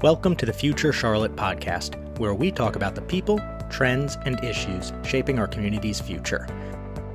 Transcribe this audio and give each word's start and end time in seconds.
Welcome 0.00 0.36
to 0.36 0.46
the 0.46 0.52
Future 0.52 0.92
Charlotte 0.92 1.34
podcast, 1.34 1.96
where 2.20 2.32
we 2.32 2.52
talk 2.52 2.76
about 2.76 2.94
the 2.94 3.02
people, 3.02 3.40
trends, 3.68 4.16
and 4.24 4.38
issues 4.44 4.92
shaping 5.02 5.40
our 5.40 5.48
community's 5.48 6.00
future. 6.00 6.46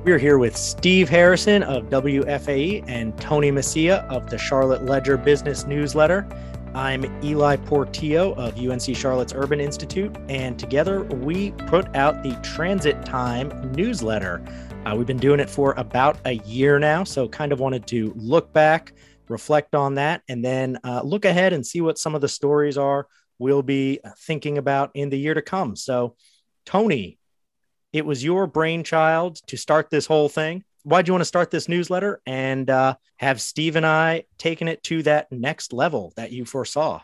We're 0.04 0.18
here 0.18 0.36
with 0.36 0.54
Steve 0.54 1.08
Harrison 1.08 1.62
of 1.62 1.84
WFAE 1.84 2.84
and 2.86 3.18
Tony 3.18 3.50
Mecia 3.50 4.06
of 4.10 4.28
the 4.28 4.36
Charlotte 4.36 4.84
Ledger 4.84 5.16
Business 5.16 5.64
Newsletter. 5.64 6.28
I'm 6.74 7.06
Eli 7.24 7.56
Portillo 7.56 8.34
of 8.34 8.58
UNC 8.58 8.94
Charlotte's 8.94 9.32
Urban 9.32 9.60
Institute, 9.60 10.14
and 10.28 10.58
together 10.58 11.04
we 11.04 11.52
put 11.52 11.86
out 11.96 12.22
the 12.22 12.38
Transit 12.42 13.02
Time 13.06 13.72
newsletter. 13.72 14.44
Uh, 14.84 14.94
we've 14.94 15.06
been 15.06 15.16
doing 15.16 15.40
it 15.40 15.48
for 15.48 15.72
about 15.78 16.18
a 16.26 16.32
year 16.32 16.78
now, 16.78 17.02
so 17.02 17.28
kind 17.28 17.50
of 17.50 17.60
wanted 17.60 17.86
to 17.86 18.12
look 18.14 18.52
back 18.52 18.92
reflect 19.28 19.74
on 19.74 19.94
that, 19.94 20.22
and 20.28 20.44
then 20.44 20.78
uh, 20.84 21.02
look 21.02 21.24
ahead 21.24 21.52
and 21.52 21.66
see 21.66 21.80
what 21.80 21.98
some 21.98 22.14
of 22.14 22.20
the 22.20 22.28
stories 22.28 22.76
are 22.78 23.06
we'll 23.38 23.62
be 23.62 24.00
thinking 24.18 24.58
about 24.58 24.90
in 24.94 25.10
the 25.10 25.18
year 25.18 25.34
to 25.34 25.42
come. 25.42 25.76
So, 25.76 26.16
Tony, 26.64 27.18
it 27.92 28.06
was 28.06 28.24
your 28.24 28.46
brainchild 28.46 29.36
to 29.48 29.56
start 29.56 29.90
this 29.90 30.06
whole 30.06 30.28
thing. 30.28 30.64
Why'd 30.82 31.08
you 31.08 31.14
want 31.14 31.22
to 31.22 31.26
start 31.26 31.50
this 31.50 31.68
newsletter 31.68 32.20
and 32.26 32.68
uh, 32.68 32.96
have 33.16 33.40
Steve 33.40 33.76
and 33.76 33.86
I 33.86 34.24
taken 34.38 34.68
it 34.68 34.82
to 34.84 35.02
that 35.04 35.32
next 35.32 35.72
level 35.72 36.12
that 36.16 36.30
you 36.30 36.44
foresaw? 36.44 37.00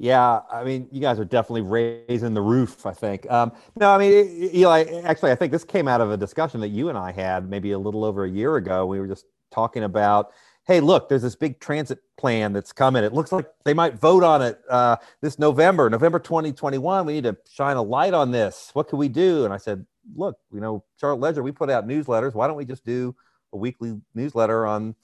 Yeah, 0.00 0.40
I 0.50 0.62
mean, 0.62 0.88
you 0.92 1.00
guys 1.00 1.18
are 1.18 1.24
definitely 1.24 1.62
raising 1.62 2.32
the 2.32 2.40
roof. 2.40 2.86
I 2.86 2.92
think. 2.92 3.28
Um, 3.28 3.52
no, 3.74 3.90
I 3.90 3.98
mean, 3.98 4.50
Eli. 4.54 4.84
Actually, 5.02 5.32
I 5.32 5.34
think 5.34 5.50
this 5.50 5.64
came 5.64 5.88
out 5.88 6.00
of 6.00 6.12
a 6.12 6.16
discussion 6.16 6.60
that 6.60 6.68
you 6.68 6.88
and 6.88 6.96
I 6.96 7.10
had 7.10 7.50
maybe 7.50 7.72
a 7.72 7.78
little 7.78 8.04
over 8.04 8.24
a 8.24 8.30
year 8.30 8.56
ago. 8.56 8.86
We 8.86 9.00
were 9.00 9.08
just 9.08 9.26
talking 9.50 9.82
about 9.82 10.30
hey, 10.68 10.80
look, 10.80 11.08
there's 11.08 11.22
this 11.22 11.34
big 11.34 11.58
transit 11.60 11.98
plan 12.18 12.52
that's 12.52 12.72
coming. 12.72 13.02
It 13.02 13.14
looks 13.14 13.32
like 13.32 13.46
they 13.64 13.72
might 13.72 13.94
vote 13.94 14.22
on 14.22 14.42
it 14.42 14.60
uh, 14.68 14.96
this 15.22 15.38
November, 15.38 15.88
November 15.88 16.18
2021. 16.18 17.06
We 17.06 17.14
need 17.14 17.24
to 17.24 17.38
shine 17.50 17.76
a 17.76 17.82
light 17.82 18.12
on 18.12 18.30
this. 18.30 18.70
What 18.74 18.86
can 18.86 18.98
we 18.98 19.08
do? 19.08 19.46
And 19.46 19.54
I 19.54 19.56
said, 19.56 19.86
look, 20.14 20.36
you 20.52 20.60
know, 20.60 20.84
Charlotte 21.00 21.20
Ledger, 21.20 21.42
we 21.42 21.52
put 21.52 21.70
out 21.70 21.88
newsletters. 21.88 22.34
Why 22.34 22.46
don't 22.46 22.56
we 22.56 22.66
just 22.66 22.84
do 22.84 23.16
a 23.54 23.56
weekly 23.56 23.98
newsletter 24.14 24.66
on 24.66 24.94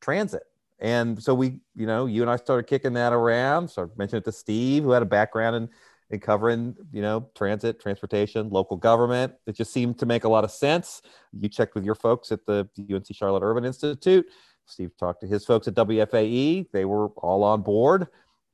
transit? 0.00 0.42
And 0.80 1.22
so 1.22 1.34
we, 1.34 1.60
you 1.76 1.86
know, 1.86 2.06
you 2.06 2.22
and 2.22 2.30
I 2.30 2.34
started 2.34 2.66
kicking 2.66 2.94
that 2.94 3.12
around. 3.12 3.68
So 3.68 3.84
I 3.84 3.86
mentioned 3.96 4.22
it 4.22 4.24
to 4.24 4.32
Steve, 4.32 4.82
who 4.82 4.90
had 4.90 5.02
a 5.02 5.06
background 5.06 5.54
in, 5.54 5.68
in 6.10 6.18
covering, 6.18 6.74
you 6.92 7.00
know, 7.00 7.28
transit, 7.36 7.78
transportation, 7.78 8.50
local 8.50 8.76
government. 8.76 9.34
It 9.46 9.54
just 9.54 9.72
seemed 9.72 10.00
to 10.00 10.06
make 10.06 10.24
a 10.24 10.28
lot 10.28 10.42
of 10.42 10.50
sense. 10.50 11.00
You 11.32 11.48
checked 11.48 11.76
with 11.76 11.84
your 11.84 11.94
folks 11.94 12.32
at 12.32 12.44
the 12.44 12.68
UNC 12.92 13.06
Charlotte 13.12 13.44
Urban 13.44 13.64
Institute 13.64 14.26
Steve 14.72 14.96
talked 14.98 15.20
to 15.20 15.26
his 15.26 15.44
folks 15.44 15.68
at 15.68 15.74
WFAE. 15.74 16.66
They 16.72 16.84
were 16.84 17.08
all 17.08 17.44
on 17.44 17.62
board. 17.62 18.08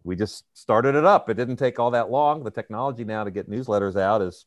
We 0.05 0.17
just 0.17 0.45
started 0.57 0.95
it 0.95 1.05
up. 1.05 1.31
It 1.31 1.35
didn't 1.35 1.57
take 1.57 1.79
all 1.79 1.93
that 1.93 2.11
long. 2.11 2.45
The 2.45 2.51
technology 2.51 3.05
now 3.05 3.25
to 3.25 3.31
get 3.31 3.51
newsletters 3.51 3.99
out 3.99 4.23
is 4.23 4.47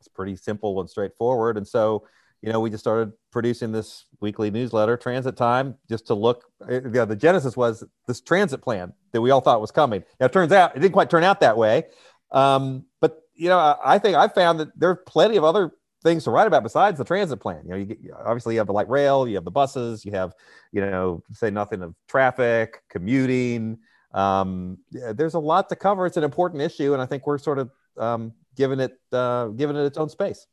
it's 0.00 0.08
pretty 0.08 0.36
simple 0.36 0.80
and 0.80 0.88
straightforward. 0.88 1.56
And 1.56 1.66
so, 1.66 2.06
you 2.42 2.52
know, 2.52 2.60
we 2.60 2.70
just 2.70 2.82
started 2.82 3.12
producing 3.30 3.72
this 3.72 4.06
weekly 4.20 4.50
newsletter, 4.50 4.96
Transit 4.96 5.36
Time, 5.36 5.76
just 5.88 6.06
to 6.08 6.14
look. 6.14 6.44
You 6.68 6.80
know, 6.80 7.04
the 7.04 7.16
genesis 7.16 7.56
was 7.56 7.84
this 8.06 8.20
transit 8.20 8.62
plan 8.62 8.92
that 9.12 9.20
we 9.20 9.30
all 9.30 9.40
thought 9.40 9.60
was 9.60 9.70
coming. 9.70 10.04
Now, 10.20 10.26
it 10.26 10.32
turns 10.32 10.52
out 10.52 10.76
it 10.76 10.80
didn't 10.80 10.94
quite 10.94 11.10
turn 11.10 11.24
out 11.24 11.40
that 11.40 11.56
way. 11.56 11.84
Um, 12.30 12.84
but 13.00 13.22
you 13.34 13.48
know, 13.48 13.58
I, 13.58 13.76
I 13.84 13.98
think 13.98 14.16
I 14.16 14.28
found 14.28 14.60
that 14.60 14.78
there 14.78 14.90
are 14.90 14.96
plenty 14.96 15.36
of 15.36 15.44
other 15.44 15.72
things 16.02 16.24
to 16.24 16.30
write 16.30 16.46
about 16.46 16.62
besides 16.62 16.98
the 16.98 17.04
transit 17.04 17.40
plan. 17.40 17.62
You 17.64 17.70
know, 17.70 17.76
you 17.76 17.84
get, 17.84 17.98
obviously 18.24 18.54
you 18.54 18.60
have 18.60 18.66
the 18.66 18.72
light 18.72 18.88
rail, 18.88 19.26
you 19.26 19.34
have 19.34 19.44
the 19.44 19.50
buses, 19.50 20.04
you 20.04 20.12
have, 20.12 20.32
you 20.72 20.80
know, 20.80 21.22
say 21.32 21.50
nothing 21.50 21.82
of 21.82 21.94
traffic, 22.06 22.82
commuting. 22.88 23.78
Um, 24.12 24.78
yeah, 24.90 25.12
there's 25.12 25.34
a 25.34 25.38
lot 25.38 25.68
to 25.68 25.76
cover. 25.76 26.06
It's 26.06 26.16
an 26.16 26.24
important 26.24 26.62
issue, 26.62 26.92
and 26.92 27.02
I 27.02 27.06
think 27.06 27.26
we're 27.26 27.38
sort 27.38 27.58
of 27.58 27.70
um, 27.96 28.32
giving 28.56 28.80
it 28.80 28.98
uh, 29.12 29.48
giving 29.48 29.76
it 29.76 29.84
its 29.84 29.98
own 29.98 30.08
space. 30.08 30.46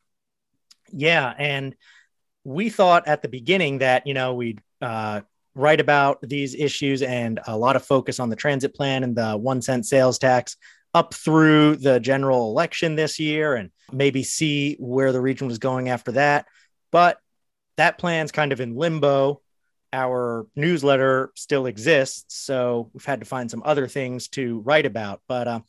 Yeah, 0.92 1.34
and 1.38 1.76
we 2.44 2.70
thought 2.70 3.08
at 3.08 3.22
the 3.22 3.28
beginning 3.28 3.80
that 3.80 4.06
you 4.08 4.14
know 4.14 4.34
we'd 4.34 4.62
uh, 4.82 5.22
write 5.56 5.80
about 5.80 6.22
these 6.22 6.54
issues 6.54 7.02
and 7.02 7.40
a 7.48 7.58
lot 7.58 7.76
of 7.76 7.86
focus 7.86 8.20
on 8.20 8.30
the 8.30 8.36
transit 8.36 8.76
plan 8.76 9.04
and 9.04 9.16
the 9.16 9.38
one 9.38 9.62
cent 9.62 9.86
sales 9.86 10.20
tax 10.20 10.58
up 10.96 11.14
through 11.14 11.76
the 11.76 12.00
general 12.00 12.50
election 12.50 12.96
this 12.96 13.20
year 13.20 13.54
and 13.54 13.70
maybe 13.92 14.24
see 14.24 14.78
where 14.80 15.12
the 15.12 15.20
region 15.20 15.46
was 15.46 15.58
going 15.58 15.90
after 15.90 16.14
that. 16.14 16.46
But 16.90 17.18
that 17.76 17.98
plan's 17.98 18.32
kind 18.32 18.54
of 18.54 18.62
in 18.62 18.78
limbo. 18.78 19.42
Our 19.92 20.48
newsletter 20.56 21.32
still 21.36 21.66
exists, 21.66 22.38
so 22.38 22.90
we've 22.94 23.06
had 23.06 23.20
to 23.20 23.26
find 23.26 23.52
some 23.52 23.62
other 23.66 23.88
things 23.88 24.30
to 24.30 24.62
write 24.62 24.86
about. 24.86 25.22
But 25.28 25.48
uh, 25.48 25.60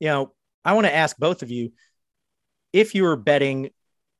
you 0.00 0.08
know, 0.08 0.34
I 0.64 0.74
want 0.74 0.86
to 0.86 0.94
ask 0.94 1.16
both 1.16 1.42
of 1.42 1.50
you 1.50 1.72
if 2.74 2.94
you 2.94 3.04
were 3.04 3.16
betting 3.16 3.70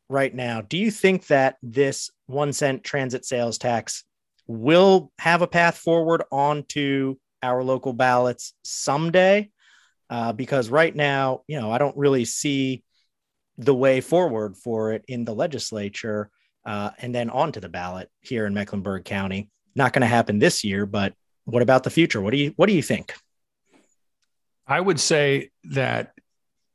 right 0.08 0.34
now, 0.34 0.62
do 0.62 0.78
you 0.78 0.90
think 0.90 1.26
that 1.26 1.56
this 1.62 2.10
one 2.26 2.52
cent 2.54 2.84
transit 2.84 3.26
sales 3.26 3.58
tax 3.58 4.04
will 4.46 5.12
have 5.18 5.42
a 5.42 5.46
path 5.46 5.76
forward 5.76 6.22
onto 6.32 7.16
our 7.42 7.62
local 7.62 7.92
ballots 7.92 8.54
someday? 8.62 9.50
Uh, 10.14 10.32
because 10.32 10.68
right 10.68 10.94
now, 10.94 11.42
you 11.48 11.60
know, 11.60 11.72
I 11.72 11.78
don't 11.78 11.96
really 11.96 12.24
see 12.24 12.84
the 13.58 13.74
way 13.74 14.00
forward 14.00 14.56
for 14.56 14.92
it 14.92 15.04
in 15.08 15.24
the 15.24 15.34
legislature 15.34 16.30
uh, 16.64 16.90
and 16.98 17.12
then 17.12 17.30
onto 17.30 17.58
the 17.58 17.68
ballot 17.68 18.08
here 18.20 18.46
in 18.46 18.54
Mecklenburg 18.54 19.04
County. 19.04 19.50
Not 19.74 19.92
going 19.92 20.02
to 20.02 20.06
happen 20.06 20.38
this 20.38 20.62
year, 20.62 20.86
but 20.86 21.14
what 21.46 21.62
about 21.62 21.82
the 21.82 21.90
future? 21.90 22.20
What 22.20 22.30
do 22.30 22.36
you 22.36 22.52
what 22.54 22.68
do 22.68 22.74
you 22.74 22.82
think? 22.82 23.12
I 24.68 24.80
would 24.80 25.00
say 25.00 25.50
that 25.72 26.12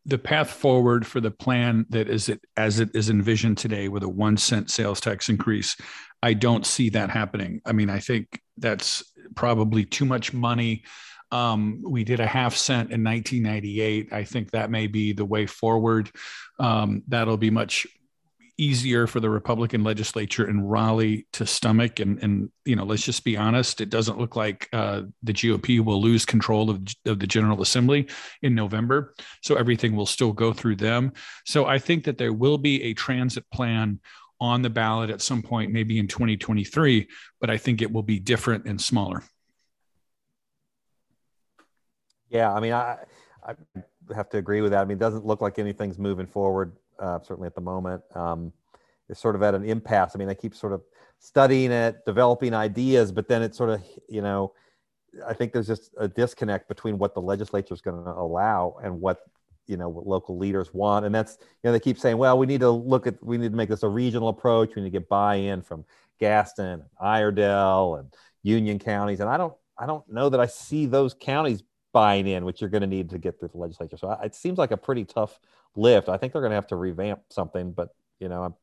the 0.05 0.17
path 0.17 0.49
forward 0.49 1.07
for 1.07 1.21
the 1.21 1.31
plan 1.31 1.85
that 1.91 2.09
is 2.09 2.27
it 2.27 2.41
as 2.57 2.81
it 2.81 2.89
is 2.93 3.09
envisioned 3.09 3.57
today 3.57 3.87
with 3.87 4.03
a 4.03 4.09
one 4.09 4.35
cent 4.35 4.69
sales 4.69 4.99
tax 4.99 5.29
increase, 5.29 5.77
I 6.21 6.33
don't 6.33 6.65
see 6.65 6.89
that 6.89 7.09
happening. 7.09 7.61
I 7.65 7.71
mean, 7.71 7.89
I 7.89 7.99
think 7.99 8.41
that's 8.57 9.01
probably 9.33 9.85
too 9.85 10.03
much 10.03 10.33
money 10.33 10.83
um, 11.31 11.81
we 11.83 12.03
did 12.03 12.19
a 12.19 12.27
half 12.27 12.55
cent 12.55 12.91
in 12.91 13.03
1998. 13.03 14.13
I 14.13 14.23
think 14.23 14.51
that 14.51 14.71
may 14.71 14.87
be 14.87 15.13
the 15.13 15.25
way 15.25 15.45
forward. 15.45 16.11
Um, 16.59 17.03
that'll 17.07 17.37
be 17.37 17.51
much 17.51 17.87
easier 18.59 19.07
for 19.07 19.21
the 19.21 19.29
Republican 19.29 19.83
legislature 19.83 20.49
in 20.49 20.61
Raleigh 20.61 21.25
to 21.31 21.45
stomach. 21.45 22.01
And, 22.01 22.21
and 22.21 22.51
you 22.65 22.75
know, 22.75 22.83
let's 22.83 23.03
just 23.03 23.23
be 23.23 23.37
honest, 23.37 23.79
it 23.79 23.89
doesn't 23.89 24.19
look 24.19 24.35
like 24.35 24.67
uh, 24.73 25.03
the 25.23 25.31
GOP 25.31 25.83
will 25.83 26.01
lose 26.01 26.25
control 26.25 26.69
of, 26.69 26.81
of 27.05 27.19
the 27.19 27.27
General 27.27 27.61
Assembly 27.61 28.09
in 28.41 28.53
November. 28.53 29.13
So 29.41 29.55
everything 29.55 29.95
will 29.95 30.05
still 30.05 30.33
go 30.33 30.51
through 30.51 30.75
them. 30.75 31.13
So 31.45 31.67
I 31.67 31.79
think 31.79 32.03
that 32.03 32.17
there 32.17 32.33
will 32.33 32.57
be 32.57 32.83
a 32.83 32.93
transit 32.93 33.45
plan 33.51 34.01
on 34.41 34.61
the 34.61 34.69
ballot 34.69 35.09
at 35.09 35.21
some 35.21 35.41
point, 35.41 35.71
maybe 35.71 35.97
in 35.97 36.07
2023, 36.07 37.07
but 37.39 37.49
I 37.49 37.57
think 37.57 37.81
it 37.81 37.91
will 37.91 38.03
be 38.03 38.19
different 38.19 38.65
and 38.65 38.79
smaller. 38.79 39.23
Yeah, 42.29 42.53
I 42.53 42.59
mean, 42.59 42.73
I, 42.73 42.97
I 43.43 43.55
have 44.15 44.29
to 44.29 44.37
agree 44.37 44.61
with 44.61 44.71
that. 44.71 44.81
I 44.81 44.85
mean, 44.85 44.97
it 44.97 44.99
doesn't 44.99 45.25
look 45.25 45.41
like 45.41 45.59
anything's 45.59 45.97
moving 45.97 46.27
forward, 46.27 46.75
uh, 46.99 47.19
certainly 47.21 47.47
at 47.47 47.55
the 47.55 47.61
moment. 47.61 48.03
Um, 48.15 48.53
it's 49.07 49.19
sort 49.19 49.35
of 49.35 49.43
at 49.43 49.55
an 49.55 49.63
impasse. 49.63 50.11
I 50.15 50.19
mean, 50.19 50.27
they 50.27 50.35
keep 50.35 50.53
sort 50.55 50.73
of 50.73 50.81
studying 51.19 51.71
it, 51.71 52.05
developing 52.05 52.53
ideas, 52.53 53.11
but 53.11 53.27
then 53.27 53.41
it's 53.41 53.57
sort 53.57 53.71
of, 53.71 53.83
you 54.07 54.21
know, 54.21 54.53
I 55.27 55.33
think 55.33 55.53
there's 55.53 55.67
just 55.67 55.91
a 55.97 56.07
disconnect 56.07 56.67
between 56.67 56.97
what 56.97 57.13
the 57.13 57.21
legislature 57.21 57.73
is 57.73 57.81
going 57.81 58.03
to 58.03 58.11
allow 58.11 58.77
and 58.83 59.01
what 59.01 59.21
you 59.65 59.77
know 59.77 59.87
what 59.87 60.07
local 60.07 60.35
leaders 60.37 60.73
want 60.73 61.05
and 61.05 61.13
that's 61.13 61.37
you 61.39 61.45
know 61.67 61.71
they 61.71 61.79
keep 61.79 61.99
saying 61.99 62.17
well 62.17 62.37
we 62.39 62.47
need 62.47 62.59
to 62.59 62.71
look 62.71 63.05
at 63.05 63.23
we 63.23 63.37
need 63.37 63.51
to 63.51 63.55
make 63.55 63.69
this 63.69 63.83
a 63.83 63.87
regional 63.87 64.29
approach 64.29 64.75
we 64.75 64.81
need 64.81 64.87
to 64.91 64.99
get 64.99 65.07
buy-in 65.07 65.61
from 65.61 65.85
gaston 66.19 66.83
iredell 66.99 67.95
and 67.99 68.11
union 68.41 68.79
counties 68.79 69.19
and 69.19 69.29
i 69.29 69.37
don't 69.37 69.53
i 69.77 69.85
don't 69.85 70.11
know 70.11 70.27
that 70.27 70.39
i 70.39 70.47
see 70.47 70.87
those 70.87 71.13
counties 71.13 71.63
buying 71.91 72.27
in, 72.27 72.45
which 72.45 72.61
you're 72.61 72.69
going 72.69 72.81
to 72.81 72.87
need 72.87 73.09
to 73.09 73.17
get 73.17 73.39
through 73.39 73.49
the 73.49 73.57
legislature. 73.57 73.97
So 73.97 74.11
it 74.23 74.35
seems 74.35 74.57
like 74.57 74.71
a 74.71 74.77
pretty 74.77 75.05
tough 75.05 75.39
lift. 75.75 76.09
I 76.09 76.17
think 76.17 76.33
they're 76.33 76.41
going 76.41 76.51
to 76.51 76.55
have 76.55 76.67
to 76.67 76.75
revamp 76.75 77.21
something, 77.29 77.71
but 77.71 77.89
you 78.19 78.29
know, 78.29 78.43
I'm, 78.43 78.53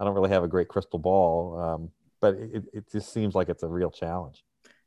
I 0.00 0.04
don't 0.04 0.14
really 0.14 0.30
have 0.30 0.42
a 0.42 0.48
great 0.48 0.68
crystal 0.68 0.98
ball. 0.98 1.58
Um, 1.58 1.90
but 2.24 2.36
it, 2.36 2.64
it 2.72 2.90
just 2.90 3.12
seems 3.12 3.34
like 3.34 3.50
it's 3.50 3.62
a 3.62 3.68
real 3.68 3.90
challenge. 3.90 4.42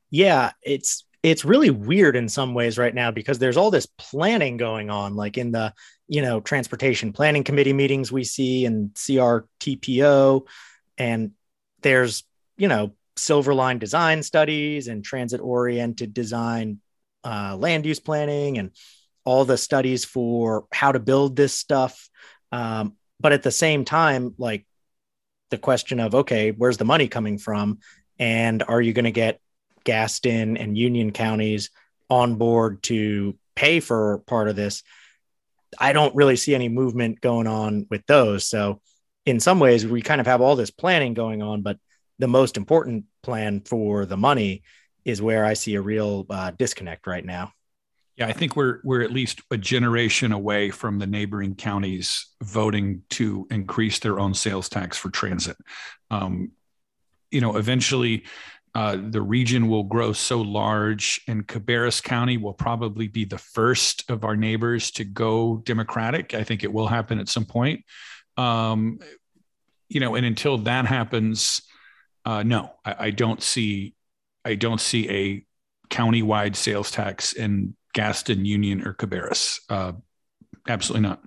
Yeah, 0.10 0.54
it's 0.64 1.06
it's 1.22 1.46
really 1.46 1.70
weird 1.70 2.16
in 2.16 2.30
some 2.30 2.56
ways 2.56 2.80
right 2.80 2.96
now 2.96 3.12
because 3.12 3.38
there's 3.38 3.58
all 3.58 3.70
this 3.70 3.86
planning 3.86 4.58
going 4.58 4.90
on, 4.90 5.16
like 5.16 5.38
in 5.38 5.52
the 5.52 5.72
you 6.08 6.24
know 6.24 6.40
transportation 6.40 7.14
planning 7.14 7.44
committee 7.44 7.74
meetings 7.74 8.12
we 8.12 8.24
see 8.24 8.66
and 8.66 8.92
CRTPO, 8.96 10.48
and 10.98 11.32
there's 11.82 12.24
you 12.58 12.68
know 12.68 12.94
silver 13.16 13.54
line 13.54 13.78
design 13.78 14.24
studies 14.24 14.88
and 14.88 15.06
transit 15.06 15.40
oriented 15.40 16.16
design 16.16 16.80
uh, 17.24 17.56
land 17.58 17.86
use 17.86 18.00
planning 18.00 18.58
and 18.58 18.72
all 19.26 19.46
the 19.46 19.58
studies 19.58 20.06
for 20.06 20.66
how 20.72 20.92
to 20.92 21.00
build 21.00 21.36
this 21.36 21.54
stuff. 21.54 22.10
Um, 22.52 22.96
but 23.20 23.34
at 23.34 23.44
the 23.44 23.52
same 23.52 23.84
time, 23.84 24.36
like 24.38 24.66
the 25.50 25.58
question 25.58 26.00
of, 26.00 26.16
okay, 26.16 26.52
where's 26.52 26.78
the 26.78 26.86
money 26.86 27.08
coming 27.08 27.38
from? 27.38 27.80
And 28.20 28.64
are 28.68 28.82
you 28.82 28.94
going 28.94 29.06
to 29.06 29.12
get 29.12 29.40
Gaston 29.84 30.58
and 30.58 30.78
Union 30.78 31.12
counties 31.12 31.70
on 32.10 32.36
board 32.36 32.84
to 32.84 33.38
pay 33.56 33.80
for 33.80 34.20
part 34.20 34.48
of 34.48 34.56
this, 34.56 34.84
I 35.80 35.94
don't 35.94 36.16
really 36.16 36.36
see 36.36 36.56
any 36.56 36.70
movement 36.70 37.22
going 37.22 37.48
on 37.48 37.88
with 37.90 38.06
those. 38.06 38.46
So, 38.46 38.82
in 39.26 39.42
some 39.42 39.60
ways, 39.60 39.86
we 39.86 40.02
kind 40.02 40.22
of 40.22 40.28
have 40.28 40.40
all 40.40 40.56
this 40.56 40.72
planning 40.72 41.14
going 41.14 41.42
on, 41.42 41.62
but 41.62 41.78
the 42.20 42.28
most 42.28 42.56
important 42.56 43.06
plan 43.24 43.62
for 43.62 44.06
the 44.06 44.16
money 44.16 44.64
is 45.08 45.22
where 45.22 45.46
I 45.46 45.54
see 45.54 45.76
a 45.76 45.82
real 45.82 46.26
uh, 46.30 46.52
disconnect 46.60 47.08
right 47.08 47.26
now. 47.26 47.54
Yeah, 48.18 48.28
I 48.28 48.34
think 48.34 48.56
we're 48.56 48.80
we're 48.84 49.04
at 49.04 49.12
least 49.12 49.42
a 49.52 49.58
generation 49.58 50.32
away 50.32 50.70
from 50.70 51.00
the 51.00 51.08
neighboring 51.08 51.56
counties 51.56 52.28
voting 52.44 53.04
to 53.12 53.48
increase 53.50 54.00
their 54.00 54.20
own 54.20 54.34
sales 54.34 54.70
tax 54.70 54.98
for 54.98 55.10
transit. 55.10 55.56
Um, 56.12 56.52
you 57.32 57.42
know, 57.42 57.56
eventually, 57.58 58.24
uh, 58.76 58.98
the 59.10 59.22
region 59.22 59.70
will 59.70 59.84
grow 59.84 60.14
so 60.14 60.42
large, 60.42 61.22
and 61.28 61.48
Cabarrus 61.48 62.04
County 62.04 62.38
will 62.38 62.54
probably 62.54 63.08
be 63.08 63.24
the 63.24 63.38
first 63.38 64.10
of 64.10 64.24
our 64.24 64.36
neighbors 64.36 64.92
to 64.92 65.04
go 65.04 65.58
Democratic. 65.66 66.34
I 66.34 66.44
think 66.44 66.64
it 66.64 66.74
will 66.74 66.88
happen 66.88 67.20
at 67.20 67.30
some 67.30 67.46
point. 67.46 67.86
Um, 68.36 69.00
you 69.90 70.00
know, 70.00 70.16
and 70.16 70.26
until 70.26 70.58
that 70.60 70.86
happens, 70.86 71.62
uh, 72.26 72.44
no, 72.44 72.72
I, 72.84 72.96
I 73.00 73.12
don't 73.12 73.42
see, 73.42 73.94
I 74.48 74.56
don't 74.56 74.82
see 74.82 75.10
a 75.10 75.46
county-wide 75.90 76.56
sales 76.56 76.92
tax 76.92 77.34
in 77.34 77.76
Gaston, 77.94 78.46
Union, 78.46 78.88
or 78.88 78.94
Cabarrus. 78.94 79.60
Uh, 79.70 79.94
absolutely 80.68 81.08
not. 81.08 81.22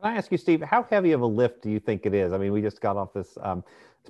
Can 0.00 0.12
I 0.12 0.16
ask 0.16 0.32
you, 0.32 0.38
Steve, 0.38 0.62
how 0.62 0.82
heavy 0.82 1.12
of 1.12 1.20
a 1.20 1.26
lift 1.26 1.62
do 1.62 1.70
you 1.70 1.80
think 1.80 2.06
it 2.06 2.14
is? 2.14 2.32
I 2.32 2.38
mean, 2.38 2.52
we 2.52 2.62
just 2.62 2.80
got 2.80 2.96
off 2.96 3.12
this, 3.12 3.36
um, 3.42 3.62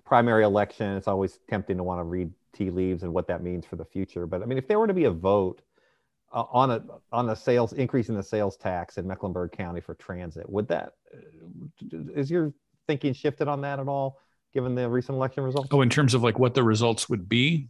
primary 0.05 0.45
election. 0.45 0.97
It's 0.97 1.09
always 1.09 1.41
tempting 1.49 1.77
to 1.77 1.83
want 1.83 1.99
to 2.01 2.05
read 2.05 2.31
tea 2.53 2.71
leaves 2.71 3.03
and 3.03 3.13
what 3.13 3.27
that 3.29 3.43
means 3.43 3.67
for 3.67 3.77
the 3.77 3.85
future. 3.85 4.27
But 4.27 4.43
I 4.43 4.47
mean, 4.47 4.59
if 4.59 4.67
there 4.69 4.79
were 4.79 4.87
to 4.87 4.95
be 4.95 5.05
a 5.05 5.11
vote 5.11 5.63
uh, 6.33 6.45
on 6.51 6.71
a 6.71 6.83
on 7.13 7.29
a 7.29 7.37
sales 7.37 7.73
increase 7.73 8.09
in 8.09 8.15
the 8.15 8.23
sales 8.23 8.57
tax 8.57 8.99
in 8.99 9.07
Mecklenburg 9.07 9.53
County 9.53 9.81
for 9.81 9.95
transit, 9.95 10.49
would 10.49 10.69
that 10.69 10.95
uh, 11.15 12.23
your 12.23 12.53
thinking 12.87 13.13
shifted 13.13 13.49
on 13.49 13.61
that 13.63 13.79
at 13.79 13.89
all, 13.89 14.21
given 14.53 14.75
the 14.75 14.89
recent 14.89 15.17
election 15.17 15.45
results? 15.45 15.69
Oh, 15.73 15.81
in 15.81 15.91
terms 15.91 16.15
of 16.15 16.23
like 16.23 16.39
what 16.39 16.55
the 16.55 16.63
results 16.63 17.09
would 17.09 17.29
be? 17.29 17.69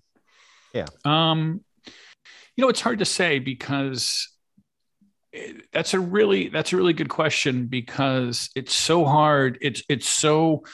Yeah. 0.72 0.86
Um, 1.04 1.64
you 2.56 2.62
know, 2.64 2.68
it's 2.68 2.80
hard 2.80 2.98
to 2.98 3.04
say 3.04 3.38
because 3.38 4.28
that's 5.72 5.94
a 5.94 6.00
really 6.00 6.48
that's 6.48 6.72
a 6.72 6.76
really 6.76 6.92
good 6.92 7.08
question 7.08 7.66
because 7.66 8.50
it's 8.54 8.74
so 8.74 9.04
hard. 9.04 9.58
It's 9.60 9.82
it's 9.88 10.08
so 10.08 10.64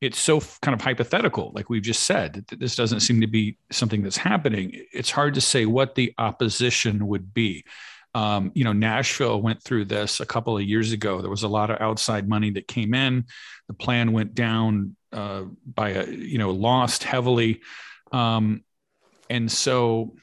it's 0.00 0.18
so 0.18 0.40
kind 0.62 0.74
of 0.74 0.80
hypothetical, 0.80 1.52
like 1.54 1.68
we've 1.68 1.82
just 1.82 2.04
said. 2.04 2.46
This 2.48 2.74
doesn't 2.74 3.00
seem 3.00 3.20
to 3.20 3.26
be 3.26 3.58
something 3.70 4.02
that's 4.02 4.16
happening. 4.16 4.72
It's 4.92 5.10
hard 5.10 5.34
to 5.34 5.42
say 5.42 5.66
what 5.66 5.94
the 5.94 6.14
opposition 6.16 7.06
would 7.06 7.34
be. 7.34 7.64
Um, 8.14 8.50
you 8.54 8.64
know, 8.64 8.72
Nashville 8.72 9.40
went 9.40 9.62
through 9.62 9.84
this 9.84 10.18
a 10.20 10.26
couple 10.26 10.56
of 10.56 10.62
years 10.62 10.92
ago. 10.92 11.20
There 11.20 11.30
was 11.30 11.42
a 11.42 11.48
lot 11.48 11.70
of 11.70 11.80
outside 11.80 12.28
money 12.28 12.50
that 12.52 12.66
came 12.66 12.94
in. 12.94 13.26
The 13.68 13.74
plan 13.74 14.12
went 14.12 14.34
down 14.34 14.96
uh, 15.12 15.44
by 15.66 15.90
a, 15.90 16.06
you 16.06 16.38
know, 16.38 16.50
lost 16.50 17.04
heavily. 17.04 17.60
Um, 18.12 18.62
and 19.28 19.50
so 19.50 20.14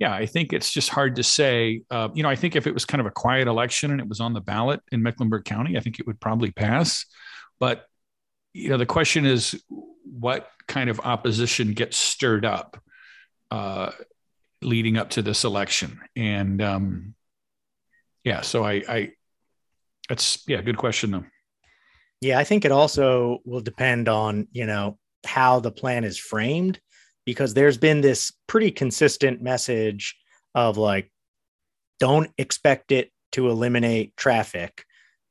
yeah, 0.00 0.14
I 0.14 0.24
think 0.24 0.54
it's 0.54 0.72
just 0.72 0.88
hard 0.88 1.16
to 1.16 1.22
say. 1.22 1.82
Uh, 1.90 2.08
you 2.14 2.22
know, 2.22 2.30
I 2.30 2.34
think 2.34 2.56
if 2.56 2.66
it 2.66 2.72
was 2.72 2.86
kind 2.86 3.00
of 3.02 3.06
a 3.06 3.10
quiet 3.10 3.46
election 3.46 3.90
and 3.90 4.00
it 4.00 4.08
was 4.08 4.18
on 4.18 4.32
the 4.32 4.40
ballot 4.40 4.80
in 4.90 5.02
Mecklenburg 5.02 5.44
County, 5.44 5.76
I 5.76 5.80
think 5.80 6.00
it 6.00 6.06
would 6.06 6.18
probably 6.18 6.50
pass. 6.50 7.04
But 7.60 7.84
you 8.54 8.70
know, 8.70 8.78
the 8.78 8.86
question 8.86 9.26
is, 9.26 9.62
what 10.04 10.48
kind 10.66 10.88
of 10.88 11.00
opposition 11.00 11.74
gets 11.74 11.98
stirred 11.98 12.46
up 12.46 12.82
uh, 13.50 13.90
leading 14.62 14.96
up 14.96 15.10
to 15.10 15.22
this 15.22 15.44
election? 15.44 16.00
And 16.16 16.62
um, 16.62 17.14
yeah, 18.24 18.40
so 18.40 18.64
I, 18.64 18.82
I, 18.88 19.10
that's 20.08 20.42
yeah, 20.48 20.62
good 20.62 20.78
question 20.78 21.10
though. 21.10 21.24
Yeah, 22.20 22.38
I 22.38 22.44
think 22.44 22.64
it 22.64 22.72
also 22.72 23.38
will 23.44 23.60
depend 23.60 24.08
on 24.08 24.48
you 24.52 24.66
know 24.66 24.98
how 25.26 25.60
the 25.60 25.70
plan 25.70 26.04
is 26.04 26.18
framed 26.18 26.80
because 27.24 27.54
there's 27.54 27.78
been 27.78 28.00
this 28.00 28.32
pretty 28.46 28.70
consistent 28.70 29.42
message 29.42 30.16
of 30.54 30.76
like, 30.76 31.10
don't 31.98 32.30
expect 32.38 32.92
it 32.92 33.10
to 33.32 33.50
eliminate 33.50 34.16
traffic. 34.16 34.84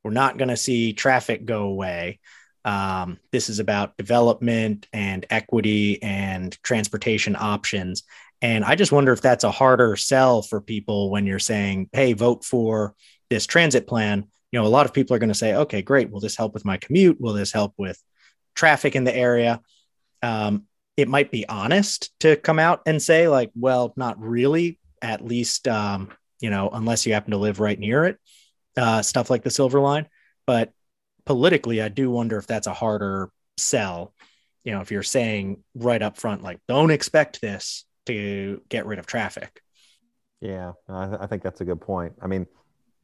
We're 0.03 0.11
not 0.11 0.37
going 0.37 0.49
to 0.49 0.57
see 0.57 0.93
traffic 0.93 1.45
go 1.45 1.63
away. 1.63 2.19
Um, 2.63 3.19
this 3.31 3.49
is 3.49 3.59
about 3.59 3.97
development 3.97 4.87
and 4.93 5.25
equity 5.29 6.01
and 6.01 6.57
transportation 6.63 7.35
options. 7.37 8.03
And 8.41 8.63
I 8.63 8.75
just 8.75 8.91
wonder 8.91 9.11
if 9.11 9.21
that's 9.21 9.43
a 9.43 9.51
harder 9.51 9.95
sell 9.95 10.41
for 10.41 10.61
people 10.61 11.09
when 11.09 11.25
you're 11.25 11.39
saying, 11.39 11.89
hey, 11.91 12.13
vote 12.13 12.45
for 12.45 12.95
this 13.29 13.45
transit 13.45 13.87
plan. 13.87 14.25
You 14.51 14.59
know, 14.59 14.65
a 14.65 14.69
lot 14.69 14.85
of 14.85 14.93
people 14.93 15.15
are 15.15 15.19
going 15.19 15.29
to 15.29 15.35
say, 15.35 15.53
okay, 15.55 15.81
great. 15.81 16.09
Will 16.09 16.19
this 16.19 16.35
help 16.35 16.53
with 16.53 16.65
my 16.65 16.77
commute? 16.77 17.21
Will 17.21 17.33
this 17.33 17.51
help 17.51 17.73
with 17.77 18.01
traffic 18.55 18.95
in 18.95 19.03
the 19.03 19.15
area? 19.15 19.61
Um, 20.23 20.65
it 20.99 21.07
might 21.07 21.31
be 21.31 21.47
honest 21.47 22.11
to 22.19 22.35
come 22.35 22.59
out 22.59 22.81
and 22.85 23.01
say 23.01 23.29
like 23.29 23.51
well 23.55 23.93
not 23.95 24.19
really 24.19 24.77
at 25.01 25.23
least 25.23 25.65
um, 25.67 26.09
you 26.41 26.49
know 26.49 26.69
unless 26.73 27.05
you 27.05 27.13
happen 27.13 27.31
to 27.31 27.37
live 27.37 27.61
right 27.61 27.79
near 27.79 28.03
it 28.05 28.17
uh, 28.75 29.01
stuff 29.01 29.29
like 29.29 29.43
the 29.43 29.49
silver 29.49 29.79
line 29.79 30.07
but 30.45 30.73
politically 31.25 31.81
i 31.81 31.87
do 31.87 32.09
wonder 32.09 32.37
if 32.37 32.47
that's 32.47 32.67
a 32.67 32.73
harder 32.73 33.29
sell 33.57 34.13
you 34.63 34.73
know 34.73 34.81
if 34.81 34.91
you're 34.91 35.03
saying 35.03 35.63
right 35.73 36.01
up 36.01 36.17
front 36.17 36.43
like 36.43 36.59
don't 36.67 36.91
expect 36.91 37.39
this 37.39 37.85
to 38.05 38.61
get 38.67 38.85
rid 38.85 38.99
of 38.99 39.05
traffic 39.05 39.61
yeah 40.41 40.73
i, 40.89 41.17
I 41.21 41.27
think 41.27 41.43
that's 41.43 41.61
a 41.61 41.65
good 41.65 41.79
point 41.79 42.13
i 42.21 42.27
mean 42.27 42.45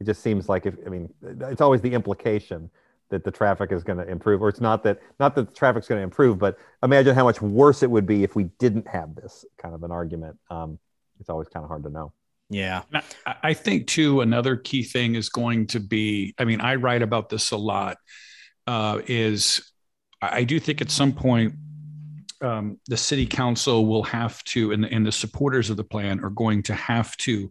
it 0.00 0.04
just 0.04 0.22
seems 0.22 0.48
like 0.48 0.66
if 0.66 0.74
i 0.86 0.88
mean 0.88 1.12
it's 1.22 1.60
always 1.60 1.80
the 1.80 1.92
implication 1.92 2.70
that 3.08 3.24
the 3.24 3.30
traffic 3.30 3.72
is 3.72 3.84
going 3.84 3.98
to 3.98 4.08
improve 4.08 4.42
or 4.42 4.48
it's 4.48 4.60
not 4.60 4.82
that 4.82 5.00
not 5.20 5.34
that 5.34 5.48
the 5.48 5.54
traffic's 5.54 5.86
going 5.86 5.98
to 5.98 6.02
improve 6.02 6.38
but 6.38 6.58
imagine 6.82 7.14
how 7.14 7.24
much 7.24 7.40
worse 7.40 7.82
it 7.82 7.90
would 7.90 8.06
be 8.06 8.24
if 8.24 8.34
we 8.34 8.44
didn't 8.58 8.86
have 8.88 9.14
this 9.14 9.44
kind 9.58 9.74
of 9.74 9.82
an 9.82 9.90
argument. 9.90 10.38
Um, 10.50 10.78
it's 11.20 11.30
always 11.30 11.48
kind 11.48 11.64
of 11.64 11.68
hard 11.68 11.84
to 11.84 11.90
know. 11.90 12.12
Yeah. 12.48 12.82
I 13.42 13.54
think 13.54 13.88
too 13.88 14.20
another 14.20 14.56
key 14.56 14.84
thing 14.84 15.16
is 15.16 15.28
going 15.28 15.66
to 15.68 15.80
be 15.80 16.34
i 16.38 16.44
mean 16.44 16.60
i 16.60 16.76
write 16.76 17.02
about 17.02 17.28
this 17.28 17.50
a 17.50 17.56
lot 17.56 17.96
uh, 18.68 19.00
is 19.06 19.72
i 20.22 20.44
do 20.44 20.60
think 20.60 20.80
at 20.80 20.90
some 20.90 21.12
point 21.12 21.54
um, 22.42 22.78
the 22.86 22.98
city 22.98 23.26
council 23.26 23.86
will 23.86 24.02
have 24.02 24.44
to 24.44 24.70
and, 24.72 24.84
and 24.84 25.06
the 25.06 25.10
supporters 25.10 25.70
of 25.70 25.76
the 25.76 25.84
plan 25.84 26.22
are 26.22 26.30
going 26.30 26.62
to 26.64 26.74
have 26.74 27.16
to 27.18 27.50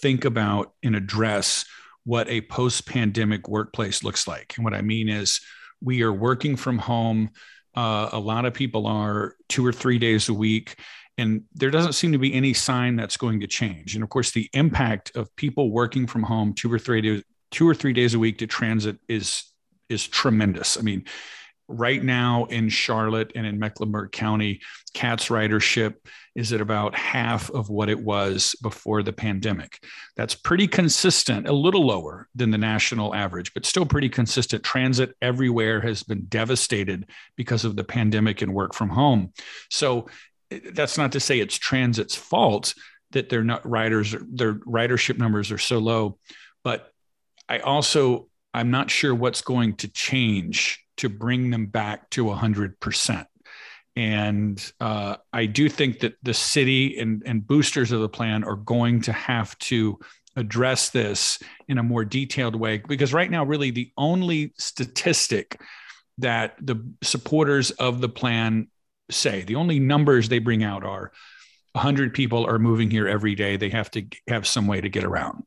think 0.00 0.24
about 0.24 0.72
and 0.82 0.96
address 0.96 1.64
what 2.04 2.28
a 2.28 2.40
post 2.42 2.86
pandemic 2.86 3.48
workplace 3.48 4.02
looks 4.02 4.26
like. 4.26 4.54
And 4.56 4.64
what 4.64 4.74
I 4.74 4.82
mean 4.82 5.08
is, 5.08 5.40
we 5.80 6.02
are 6.02 6.12
working 6.12 6.56
from 6.56 6.78
home. 6.78 7.30
Uh, 7.74 8.08
a 8.12 8.18
lot 8.18 8.44
of 8.44 8.54
people 8.54 8.86
are 8.86 9.36
two 9.48 9.64
or 9.64 9.72
three 9.72 9.98
days 9.98 10.28
a 10.28 10.34
week. 10.34 10.76
And 11.16 11.42
there 11.54 11.70
doesn't 11.70 11.92
seem 11.94 12.12
to 12.12 12.18
be 12.18 12.32
any 12.32 12.54
sign 12.54 12.96
that's 12.96 13.16
going 13.16 13.40
to 13.40 13.46
change. 13.46 13.94
And 13.94 14.02
of 14.02 14.08
course, 14.08 14.30
the 14.30 14.48
impact 14.52 15.16
of 15.16 15.34
people 15.36 15.70
working 15.70 16.06
from 16.06 16.22
home 16.22 16.54
two 16.54 16.72
or 16.72 16.78
three 16.78 17.00
days, 17.00 17.22
two 17.50 17.68
or 17.68 17.74
three 17.74 17.92
days 17.92 18.14
a 18.14 18.18
week 18.18 18.38
to 18.38 18.46
transit 18.46 18.98
is 19.08 19.44
is 19.88 20.06
tremendous. 20.06 20.76
I 20.76 20.82
mean, 20.82 21.04
right 21.68 22.02
now 22.02 22.46
in 22.46 22.70
Charlotte 22.70 23.32
and 23.34 23.46
in 23.46 23.58
Mecklenburg 23.58 24.10
County, 24.10 24.60
CATS 24.94 25.28
ridership 25.28 25.96
is 26.34 26.52
at 26.52 26.60
about 26.60 26.94
half 26.94 27.50
of 27.50 27.68
what 27.68 27.90
it 27.90 28.00
was 28.00 28.56
before 28.62 29.02
the 29.02 29.12
pandemic. 29.12 29.84
That's 30.16 30.34
pretty 30.34 30.66
consistent, 30.66 31.46
a 31.46 31.52
little 31.52 31.86
lower 31.86 32.26
than 32.34 32.50
the 32.50 32.58
national 32.58 33.14
average, 33.14 33.52
but 33.52 33.66
still 33.66 33.84
pretty 33.84 34.08
consistent. 34.08 34.64
Transit 34.64 35.14
everywhere 35.20 35.80
has 35.80 36.02
been 36.02 36.24
devastated 36.26 37.08
because 37.36 37.64
of 37.64 37.76
the 37.76 37.84
pandemic 37.84 38.40
and 38.40 38.54
work 38.54 38.74
from 38.74 38.88
home. 38.88 39.32
So 39.70 40.08
that's 40.72 40.96
not 40.96 41.12
to 41.12 41.20
say 41.20 41.38
it's 41.38 41.58
transit's 41.58 42.14
fault 42.14 42.74
that 43.10 43.28
they're 43.28 43.44
not 43.44 43.68
riders, 43.68 44.14
their 44.30 44.54
ridership 44.54 45.18
numbers 45.18 45.52
are 45.52 45.58
so 45.58 45.78
low, 45.78 46.18
but 46.64 46.92
I 47.48 47.58
also 47.58 48.28
I'm 48.54 48.70
not 48.70 48.90
sure 48.90 49.14
what's 49.14 49.42
going 49.42 49.76
to 49.76 49.88
change 49.88 50.82
to 50.98 51.08
bring 51.08 51.50
them 51.50 51.66
back 51.66 52.10
to 52.10 52.24
100%. 52.24 53.26
And 53.96 54.72
uh, 54.80 55.16
I 55.32 55.46
do 55.46 55.68
think 55.68 56.00
that 56.00 56.14
the 56.22 56.34
city 56.34 56.98
and, 56.98 57.22
and 57.26 57.44
boosters 57.44 57.90
of 57.90 58.00
the 58.00 58.08
plan 58.08 58.44
are 58.44 58.56
going 58.56 59.02
to 59.02 59.12
have 59.12 59.58
to 59.58 59.98
address 60.36 60.90
this 60.90 61.40
in 61.66 61.78
a 61.78 61.82
more 61.82 62.04
detailed 62.04 62.54
way 62.54 62.78
because 62.78 63.12
right 63.12 63.30
now, 63.30 63.44
really, 63.44 63.72
the 63.72 63.90
only 63.96 64.52
statistic 64.56 65.60
that 66.18 66.54
the 66.60 66.80
supporters 67.02 67.72
of 67.72 68.00
the 68.00 68.08
plan 68.08 68.68
say, 69.10 69.42
the 69.42 69.56
only 69.56 69.80
numbers 69.80 70.28
they 70.28 70.38
bring 70.38 70.62
out 70.62 70.84
are 70.84 71.12
100 71.72 72.14
people 72.14 72.46
are 72.46 72.58
moving 72.58 72.90
here 72.90 73.08
every 73.08 73.34
day. 73.34 73.56
They 73.56 73.70
have 73.70 73.90
to 73.92 74.04
have 74.28 74.46
some 74.46 74.66
way 74.66 74.80
to 74.80 74.88
get 74.88 75.04
around. 75.04 75.44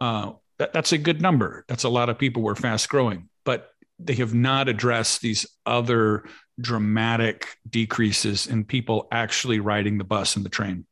Uh, 0.00 0.32
that, 0.58 0.72
that's 0.72 0.92
a 0.92 0.98
good 0.98 1.22
number. 1.22 1.64
That's 1.68 1.84
a 1.84 1.88
lot 1.88 2.08
of 2.08 2.18
people. 2.18 2.42
We're 2.42 2.54
fast 2.54 2.88
growing. 2.88 3.28
But 3.44 3.70
they 3.98 4.14
have 4.14 4.34
not 4.34 4.68
addressed 4.68 5.20
these 5.20 5.46
other 5.66 6.24
dramatic 6.60 7.56
decreases 7.68 8.46
in 8.46 8.64
people 8.64 9.08
actually 9.10 9.60
riding 9.60 9.98
the 9.98 10.04
bus 10.04 10.36
and 10.36 10.44
the 10.44 10.50
train. 10.50 10.86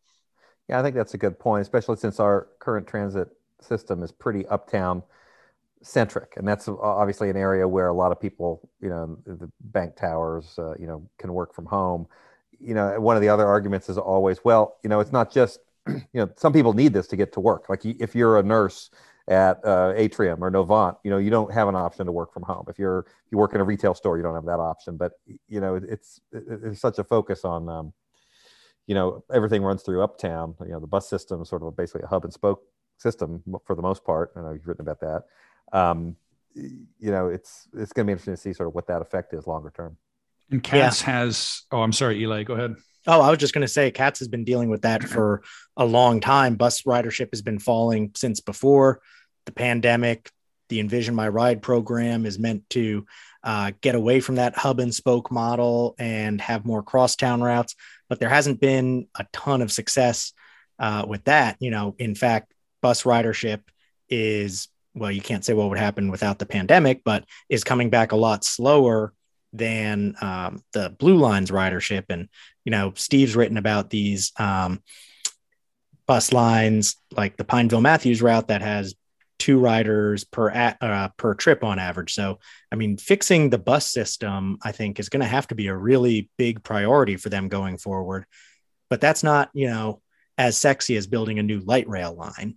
Yeah, 0.69 0.81
I 0.81 0.83
think 0.83 0.97
that's 0.97 1.15
a 1.15 1.19
good 1.19 1.39
point, 1.39 1.63
especially 1.63 1.97
since 1.97 2.19
our 2.19 2.49
current 2.59 2.87
transit 2.87 3.29
system 3.61 4.03
is 4.03 4.13
pretty 4.13 4.47
uptown 4.47 5.03
centric, 5.83 6.35
and 6.37 6.47
that's 6.47 6.69
obviously 6.69 7.31
an 7.31 7.37
area 7.37 7.67
where 7.69 7.87
a 7.87 7.93
lot 7.93 8.11
of 8.11 8.21
people, 8.21 8.69
you 8.81 8.89
know, 8.89 9.19
the 9.25 9.51
bank 9.61 9.95
towers, 9.97 10.59
uh, 10.59 10.75
you 10.79 10.87
know, 10.87 11.09
can 11.19 11.33
work 11.33 11.55
from 11.55 11.67
home. 11.67 12.07
You 12.59 12.75
know, 12.75 13.01
one 13.01 13.17
of 13.17 13.23
the 13.23 13.29
other 13.29 13.47
arguments 13.47 13.89
is 13.89 13.99
always, 13.99 14.45
well, 14.45 14.79
you 14.83 14.91
know, 14.91 14.99
it's 14.99 15.13
not 15.13 15.31
just, 15.33 15.61
you 15.87 16.01
know, 16.15 16.29
some 16.37 16.53
people 16.53 16.73
need 16.73 16.93
this 16.93 17.07
to 17.09 17.17
get 17.17 17.33
to 17.35 17.41
work. 17.41 17.69
Like 17.69 17.85
if 17.85 18.15
you're 18.17 18.39
a 18.39 18.43
nurse 18.43 18.91
at 19.29 19.65
uh, 19.65 19.93
Atrium 19.97 20.43
or 20.43 20.51
Novant, 20.51 20.97
you 21.03 21.11
know, 21.11 21.19
you 21.19 21.31
don't 21.31 21.53
have 21.53 21.69
an 21.69 21.75
option 21.75 22.07
to 22.07 22.13
work 22.13 22.33
from 22.33 22.45
home. 22.45 22.65
If 22.69 22.79
you're 22.79 23.01
if 23.01 23.33
you 23.33 23.39
work 23.39 23.55
in 23.55 23.61
a 23.61 23.65
retail 23.65 23.95
store, 23.95 24.17
you 24.17 24.23
don't 24.23 24.35
have 24.35 24.45
that 24.45 24.61
option. 24.61 24.97
But 24.97 25.13
you 25.49 25.61
know, 25.61 25.75
it's 25.77 26.21
it's 26.33 26.81
such 26.81 26.99
a 26.99 27.05
focus 27.05 27.45
on, 27.45 27.69
um, 27.69 27.93
you 28.87 28.95
know, 28.95 29.25
everything 29.33 29.63
runs 29.63 29.83
through 29.83 30.03
Uptown. 30.03 30.55
You 30.61 30.73
know, 30.73 30.81
the 30.81 30.87
bus 30.87 31.09
system 31.09 31.43
is 31.43 31.49
sort 31.49 31.63
of 31.63 31.77
basically 31.77 32.03
a 32.05 32.07
hub 32.07 32.25
and 32.25 32.33
spoke 32.33 32.63
system 32.99 33.43
for 33.65 33.75
the 33.75 33.83
most 33.83 34.05
part. 34.05 34.33
I 34.37 34.41
know 34.41 34.53
you've 34.53 34.67
written 34.67 34.89
about 34.89 35.01
that. 35.01 35.25
Um, 35.77 36.17
you 36.55 37.11
know, 37.11 37.29
it's 37.29 37.69
it's 37.75 37.93
going 37.93 38.07
to 38.07 38.09
be 38.09 38.13
interesting 38.13 38.35
to 38.35 38.41
see 38.41 38.53
sort 38.53 38.69
of 38.69 38.75
what 38.75 38.87
that 38.87 39.03
effect 39.03 39.35
is 39.35 39.47
longer 39.47 39.73
term. 39.75 39.97
And 40.51 40.63
CATS 40.63 41.03
yeah. 41.03 41.07
has. 41.07 41.63
Oh, 41.73 41.81
I'm 41.81 41.93
sorry, 41.93 42.21
Eli. 42.23 42.45
Go 42.45 42.55
ahead. 42.55 42.77
Oh, 43.07 43.21
I 43.21 43.31
was 43.31 43.39
just 43.39 43.55
going 43.55 43.63
to 43.63 43.69
say, 43.69 43.91
CATS 43.91 44.19
has 44.19 44.29
been 44.29 44.45
dealing 44.45 44.69
with 44.69 44.83
that 44.83 45.05
for 45.05 45.43
a 45.77 45.85
long 45.85 46.21
time. 46.21 46.57
Bus 46.57 46.83
ridership 46.83 47.29
has 47.33 47.43
been 47.43 47.59
falling 47.59 48.11
since 48.17 48.41
before 48.41 49.01
the 49.45 49.53
pandemic. 49.53 50.31
The 50.69 50.81
Envision 50.81 51.15
My 51.15 51.29
Ride 51.29 51.63
program 51.63 52.27
is 52.27 52.39
meant 52.39 52.69
to 52.71 53.07
uh, 53.45 53.71
get 53.81 53.95
away 53.95 54.19
from 54.19 54.37
that 54.37 54.57
hub 54.57 54.81
and 54.81 54.93
spoke 54.93 55.31
model 55.31 55.95
and 55.99 56.41
have 56.41 56.67
more 56.67 56.83
crosstown 56.83 57.41
routes, 57.41 57.77
but 58.09 58.19
there 58.19 58.29
hasn't 58.29 58.61
been 58.61 59.07
a 59.17 59.25
ton 59.33 59.63
of 59.63 59.71
success 59.71 60.33
uh, 60.81 61.05
with 61.07 61.23
that. 61.25 61.57
You 61.61 61.71
know, 61.71 61.95
in 62.01 62.17
fact, 62.17 62.53
bus 62.83 63.05
ridership 63.05 63.61
is 64.09 64.69
well, 64.97 65.13
you 65.13 65.21
can't 65.21 65.45
say 65.45 65.53
what 65.53 65.69
would 65.69 65.79
happen 65.79 66.11
without 66.11 66.39
the 66.39 66.47
pandemic, 66.47 67.05
but 67.05 67.25
is 67.51 67.63
coming 67.63 67.91
back 67.91 68.13
a 68.13 68.17
lot 68.17 68.45
slower 68.45 69.13
than 69.57 70.15
um, 70.21 70.63
the 70.73 70.91
Blue 70.91 71.17
Lines 71.17 71.51
ridership. 71.51 72.05
And 72.11 72.29
you 72.65 72.71
know, 72.71 72.93
Steve's 72.97 73.37
written 73.37 73.57
about 73.57 73.91
these 73.91 74.33
um, 74.39 74.83
bus 76.07 76.33
lines 76.33 76.97
like 77.17 77.37
the 77.37 77.45
Pineville 77.45 77.81
Matthews 77.81 78.23
route 78.23 78.49
that 78.49 78.63
has 78.63 78.95
two 79.39 79.59
riders 79.59 80.25
per 80.25 80.51
uh, 80.81 81.09
per 81.17 81.35
trip 81.35 81.63
on 81.63 81.79
average. 81.79 82.15
So, 82.15 82.39
I 82.73 82.77
mean, 82.77 82.97
fixing 82.97 83.51
the 83.51 83.59
bus 83.59 83.91
system, 83.91 84.59
I 84.63 84.73
think, 84.73 84.99
is 84.99 85.09
going 85.09 85.21
to 85.21 85.27
have 85.27 85.47
to 85.49 85.55
be 85.55 85.67
a 85.67 85.77
really 85.77 86.31
big 86.37 86.63
priority 86.63 87.17
for 87.17 87.29
them 87.29 87.49
going 87.49 87.79
forward. 87.79 88.25
But 88.89 89.01
that's 89.01 89.23
not, 89.23 89.51
you 89.53 89.69
know, 89.69 90.01
as 90.39 90.57
sexy 90.57 90.97
as 90.97 91.07
building 91.07 91.39
a 91.39 91.43
new 91.43 91.61
light 91.61 91.89
rail 91.89 92.15
line. 92.15 92.57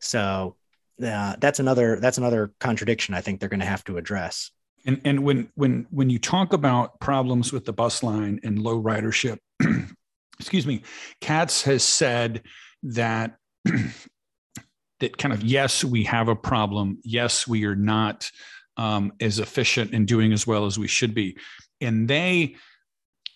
So, 0.00 0.56
uh, 1.04 1.36
that's 1.38 1.58
another 1.58 1.98
that's 2.00 2.18
another 2.18 2.52
contradiction 2.60 3.14
I 3.14 3.20
think 3.20 3.40
they're 3.40 3.48
going 3.48 3.60
to 3.60 3.66
have 3.66 3.84
to 3.84 3.98
address. 3.98 4.50
And 4.84 5.00
and 5.04 5.24
when 5.24 5.48
when 5.54 5.86
when 5.90 6.10
you 6.10 6.18
talk 6.18 6.52
about 6.52 7.00
problems 7.00 7.52
with 7.52 7.64
the 7.64 7.72
bus 7.72 8.02
line 8.02 8.40
and 8.42 8.58
low 8.58 8.80
ridership, 8.80 9.38
excuse 10.38 10.66
me, 10.66 10.82
CATS 11.20 11.62
has 11.62 11.82
said 11.82 12.42
that 12.82 13.36
that 15.00 15.16
kind 15.18 15.32
of 15.32 15.42
yes, 15.42 15.84
we 15.84 16.04
have 16.04 16.28
a 16.28 16.36
problem. 16.36 16.98
Yes, 17.02 17.46
we 17.46 17.64
are 17.64 17.76
not 17.76 18.30
um, 18.76 19.12
as 19.20 19.38
efficient 19.38 19.92
and 19.92 20.06
doing 20.06 20.32
as 20.32 20.46
well 20.46 20.66
as 20.66 20.78
we 20.78 20.88
should 20.88 21.14
be, 21.14 21.38
and 21.80 22.08
they 22.08 22.56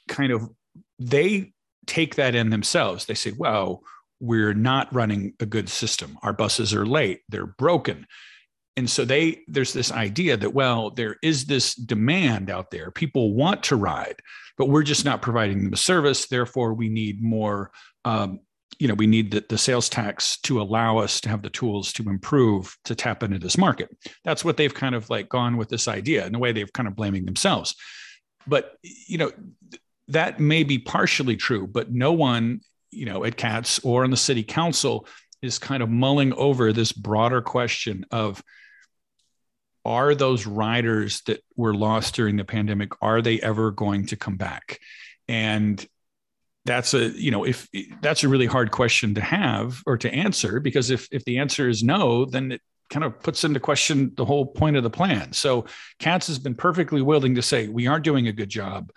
kind 0.08 0.32
of 0.32 0.48
they 0.98 1.52
take 1.86 2.16
that 2.16 2.34
in 2.34 2.50
themselves. 2.50 3.06
They 3.06 3.14
say, 3.14 3.32
well 3.36 3.82
we're 4.20 4.54
not 4.54 4.92
running 4.92 5.34
a 5.40 5.46
good 5.46 5.68
system. 5.68 6.18
Our 6.22 6.32
buses 6.32 6.74
are 6.74 6.86
late, 6.86 7.20
they're 7.28 7.46
broken. 7.46 8.06
And 8.78 8.88
so 8.88 9.04
they 9.04 9.40
there's 9.48 9.72
this 9.72 9.90
idea 9.90 10.36
that 10.36 10.54
well 10.54 10.90
there 10.90 11.16
is 11.22 11.46
this 11.46 11.74
demand 11.74 12.48
out 12.48 12.70
there. 12.70 12.90
People 12.90 13.34
want 13.34 13.64
to 13.64 13.76
ride, 13.76 14.20
but 14.56 14.68
we're 14.68 14.84
just 14.84 15.04
not 15.04 15.20
providing 15.20 15.64
them 15.64 15.72
a 15.72 15.76
service. 15.76 16.28
Therefore, 16.28 16.74
we 16.74 16.88
need 16.88 17.22
more 17.22 17.70
um, 18.04 18.40
you 18.78 18.86
know, 18.86 18.94
we 18.94 19.08
need 19.08 19.32
the, 19.32 19.44
the 19.48 19.58
sales 19.58 19.88
tax 19.88 20.38
to 20.42 20.60
allow 20.60 20.98
us 20.98 21.20
to 21.22 21.28
have 21.28 21.42
the 21.42 21.50
tools 21.50 21.92
to 21.94 22.08
improve 22.08 22.76
to 22.84 22.94
tap 22.94 23.24
into 23.24 23.40
this 23.40 23.58
market. 23.58 23.88
That's 24.24 24.44
what 24.44 24.56
they've 24.56 24.72
kind 24.72 24.94
of 24.94 25.10
like 25.10 25.28
gone 25.28 25.56
with 25.56 25.68
this 25.68 25.88
idea. 25.88 26.24
In 26.24 26.34
a 26.36 26.38
way, 26.38 26.52
they've 26.52 26.72
kind 26.72 26.86
of 26.86 26.94
blaming 26.94 27.24
themselves. 27.24 27.74
But 28.46 28.76
you 28.82 29.18
know, 29.18 29.32
that 30.06 30.38
may 30.38 30.62
be 30.62 30.78
partially 30.78 31.36
true, 31.36 31.66
but 31.66 31.90
no 31.90 32.12
one 32.12 32.60
you 32.90 33.04
know, 33.04 33.24
at 33.24 33.36
CATS 33.36 33.80
or 33.80 34.04
in 34.04 34.10
the 34.10 34.16
city 34.16 34.42
council 34.42 35.06
is 35.42 35.58
kind 35.58 35.82
of 35.82 35.90
mulling 35.90 36.32
over 36.32 36.72
this 36.72 36.92
broader 36.92 37.42
question 37.42 38.06
of 38.10 38.42
are 39.88 40.14
those 40.14 40.46
riders 40.46 41.22
that 41.22 41.42
were 41.56 41.74
lost 41.74 42.14
during 42.14 42.36
the 42.36 42.44
pandemic 42.44 42.90
are 43.00 43.22
they 43.22 43.40
ever 43.40 43.70
going 43.70 44.06
to 44.06 44.16
come 44.16 44.36
back? 44.36 44.78
And 45.26 45.84
that's 46.66 46.92
a 46.92 47.08
you 47.08 47.30
know 47.30 47.44
if 47.44 47.66
that's 48.02 48.22
a 48.22 48.28
really 48.28 48.46
hard 48.46 48.70
question 48.70 49.14
to 49.14 49.22
have 49.22 49.82
or 49.86 49.96
to 49.96 50.12
answer 50.12 50.60
because 50.60 50.90
if 50.90 51.08
if 51.10 51.24
the 51.24 51.38
answer 51.38 51.66
is 51.66 51.82
no 51.82 52.26
then 52.26 52.52
it 52.52 52.60
kind 52.90 53.04
of 53.04 53.18
puts 53.22 53.42
into 53.42 53.58
question 53.58 54.12
the 54.16 54.24
whole 54.24 54.46
point 54.46 54.76
of 54.76 54.82
the 54.82 54.90
plan. 54.90 55.32
So 55.32 55.64
CATS 55.98 56.26
has 56.26 56.38
been 56.38 56.54
perfectly 56.54 57.02
willing 57.02 57.34
to 57.36 57.42
say 57.42 57.68
we 57.68 57.86
aren't 57.86 58.04
doing 58.04 58.28
a 58.28 58.32
good 58.32 58.48
job. 58.50 58.90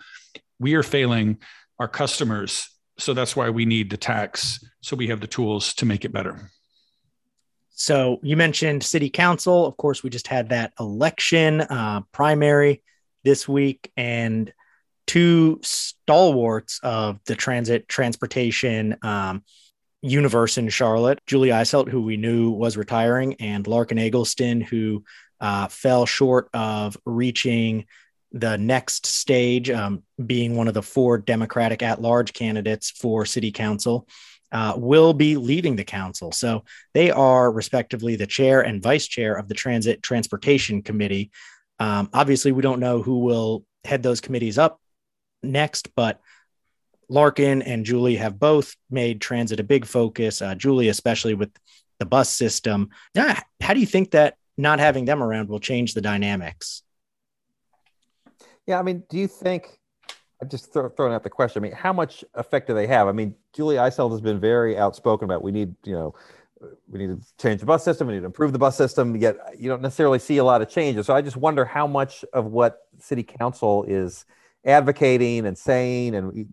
We 0.58 0.74
are 0.74 0.82
failing 0.82 1.38
our 1.78 1.88
customers. 1.88 2.68
So 2.98 3.14
that's 3.14 3.34
why 3.34 3.50
we 3.50 3.64
need 3.64 3.90
the 3.90 3.96
tax. 3.96 4.60
So 4.82 4.96
we 4.96 5.08
have 5.08 5.20
the 5.20 5.26
tools 5.26 5.74
to 5.74 5.86
make 5.86 6.04
it 6.04 6.12
better 6.12 6.50
so 7.82 8.20
you 8.22 8.36
mentioned 8.36 8.84
city 8.84 9.10
council. 9.10 9.66
Of 9.66 9.76
course 9.76 10.04
we 10.04 10.10
just 10.10 10.28
had 10.28 10.50
that 10.50 10.72
election 10.78 11.62
uh, 11.62 12.02
primary 12.12 12.80
this 13.24 13.48
week 13.48 13.90
and 13.96 14.52
two 15.08 15.58
stalwarts 15.64 16.78
of 16.84 17.18
the 17.26 17.34
transit 17.34 17.88
transportation 17.88 18.96
um, 19.02 19.42
universe 20.00 20.58
in 20.58 20.68
charlotte. 20.68 21.18
Julie 21.26 21.48
eiselt 21.48 21.88
who 21.88 22.02
we 22.02 22.16
knew 22.16 22.52
was 22.52 22.76
retiring 22.76 23.34
and 23.40 23.64
Larken 23.64 23.98
Egleston 23.98 24.60
who 24.60 25.02
uh, 25.40 25.66
fell 25.66 26.06
short 26.06 26.50
of 26.54 26.96
reaching 27.04 27.86
the 28.30 28.56
next 28.58 29.06
stage, 29.06 29.70
um, 29.70 30.04
being 30.24 30.54
one 30.54 30.68
of 30.68 30.74
the 30.74 30.82
four 30.82 31.18
Democratic 31.18 31.82
at 31.82 32.00
large 32.00 32.32
candidates 32.32 32.92
for 32.92 33.26
city 33.26 33.50
council, 33.50 34.06
uh, 34.52 34.74
will 34.76 35.14
be 35.14 35.36
leaving 35.36 35.76
the 35.76 35.84
council. 35.84 36.30
So 36.30 36.64
they 36.94 37.10
are 37.10 37.50
respectively 37.50 38.16
the 38.16 38.26
chair 38.26 38.60
and 38.60 38.82
vice 38.82 39.06
chair 39.06 39.34
of 39.34 39.48
the 39.48 39.54
Transit 39.54 40.02
Transportation 40.02 40.82
Committee. 40.82 41.30
Um, 41.78 42.10
obviously, 42.12 42.52
we 42.52 42.62
don't 42.62 42.80
know 42.80 43.02
who 43.02 43.20
will 43.20 43.64
head 43.84 44.02
those 44.02 44.20
committees 44.20 44.58
up 44.58 44.80
next, 45.42 45.94
but 45.96 46.20
Larken 47.10 47.62
and 47.64 47.84
Julie 47.84 48.16
have 48.16 48.38
both 48.38 48.76
made 48.90 49.20
transit 49.20 49.58
a 49.58 49.64
big 49.64 49.84
focus. 49.86 50.40
Uh, 50.40 50.54
Julie, 50.54 50.88
especially 50.88 51.34
with 51.34 51.50
the 51.98 52.06
bus 52.06 52.28
system. 52.28 52.90
Yeah, 53.14 53.40
how 53.60 53.74
do 53.74 53.80
you 53.80 53.86
think 53.86 54.12
that 54.12 54.36
not 54.56 54.78
having 54.78 55.04
them 55.04 55.22
around 55.22 55.48
will 55.48 55.60
change 55.60 55.94
the 55.94 56.00
dynamics? 56.00 56.82
Yeah, 58.66 58.78
I 58.78 58.82
mean, 58.82 59.02
do 59.08 59.18
you 59.18 59.28
think? 59.28 59.78
I'm 60.42 60.48
just 60.48 60.72
throw, 60.72 60.88
throwing 60.88 61.14
out 61.14 61.22
the 61.22 61.30
question. 61.30 61.62
I 61.62 61.68
mean, 61.68 61.72
how 61.72 61.92
much 61.92 62.24
effect 62.34 62.66
do 62.66 62.74
they 62.74 62.88
have? 62.88 63.06
I 63.06 63.12
mean, 63.12 63.36
Julie 63.52 63.76
Eiselt 63.76 64.10
has 64.10 64.20
been 64.20 64.40
very 64.40 64.76
outspoken 64.76 65.24
about 65.24 65.42
we 65.42 65.52
need, 65.52 65.76
you 65.84 65.92
know, 65.92 66.14
we 66.88 66.98
need 66.98 67.22
to 67.22 67.26
change 67.40 67.60
the 67.60 67.66
bus 67.66 67.84
system. 67.84 68.08
We 68.08 68.14
need 68.14 68.20
to 68.20 68.26
improve 68.26 68.52
the 68.52 68.58
bus 68.58 68.76
system. 68.76 69.16
Yet 69.16 69.36
you 69.56 69.68
don't 69.68 69.82
necessarily 69.82 70.18
see 70.18 70.38
a 70.38 70.44
lot 70.44 70.60
of 70.60 70.68
changes. 70.68 71.06
So 71.06 71.14
I 71.14 71.22
just 71.22 71.36
wonder 71.36 71.64
how 71.64 71.86
much 71.86 72.24
of 72.32 72.46
what 72.46 72.80
City 72.98 73.22
Council 73.22 73.84
is 73.84 74.24
advocating 74.64 75.46
and 75.46 75.56
saying, 75.56 76.16
and 76.16 76.46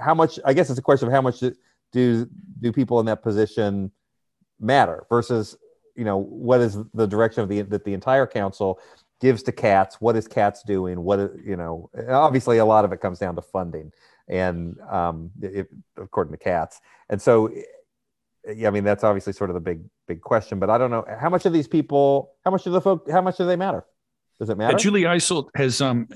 how 0.00 0.14
much. 0.14 0.38
I 0.44 0.52
guess 0.52 0.70
it's 0.70 0.78
a 0.78 0.82
question 0.82 1.08
of 1.08 1.14
how 1.14 1.22
much 1.22 1.42
do 1.92 2.26
do 2.60 2.72
people 2.72 3.00
in 3.00 3.06
that 3.06 3.22
position 3.22 3.90
matter 4.60 5.04
versus 5.08 5.56
you 5.94 6.04
know 6.04 6.18
what 6.18 6.60
is 6.60 6.78
the 6.94 7.06
direction 7.06 7.42
of 7.42 7.48
the 7.48 7.62
that 7.62 7.84
the 7.84 7.92
entire 7.92 8.26
council 8.26 8.80
gives 9.20 9.42
to 9.42 9.52
cats 9.52 10.00
what 10.00 10.16
is 10.16 10.26
cats 10.26 10.62
doing 10.64 11.00
what 11.02 11.18
you 11.44 11.56
know 11.56 11.90
obviously 12.08 12.58
a 12.58 12.64
lot 12.64 12.84
of 12.84 12.92
it 12.92 13.00
comes 13.00 13.18
down 13.18 13.34
to 13.34 13.42
funding 13.42 13.92
and 14.28 14.78
um, 14.90 15.30
according 15.96 16.32
to 16.32 16.38
cats 16.38 16.80
and 17.08 17.20
so 17.20 17.50
yeah 18.54 18.68
i 18.68 18.70
mean 18.70 18.84
that's 18.84 19.04
obviously 19.04 19.32
sort 19.32 19.50
of 19.50 19.54
the 19.54 19.60
big 19.60 19.82
big 20.08 20.20
question 20.20 20.58
but 20.58 20.70
i 20.70 20.78
don't 20.78 20.90
know 20.90 21.04
how 21.20 21.28
much 21.28 21.46
of 21.46 21.52
these 21.52 21.68
people 21.68 22.32
how 22.44 22.50
much 22.50 22.66
of 22.66 22.72
the 22.72 22.80
folk 22.80 23.08
how 23.10 23.20
much 23.20 23.36
do 23.36 23.46
they 23.46 23.56
matter? 23.56 23.84
Does 24.40 24.48
it 24.50 24.58
matter? 24.58 24.76
Julie 24.76 25.02
eiselt 25.02 25.50
has 25.54 25.80
um 25.80 26.08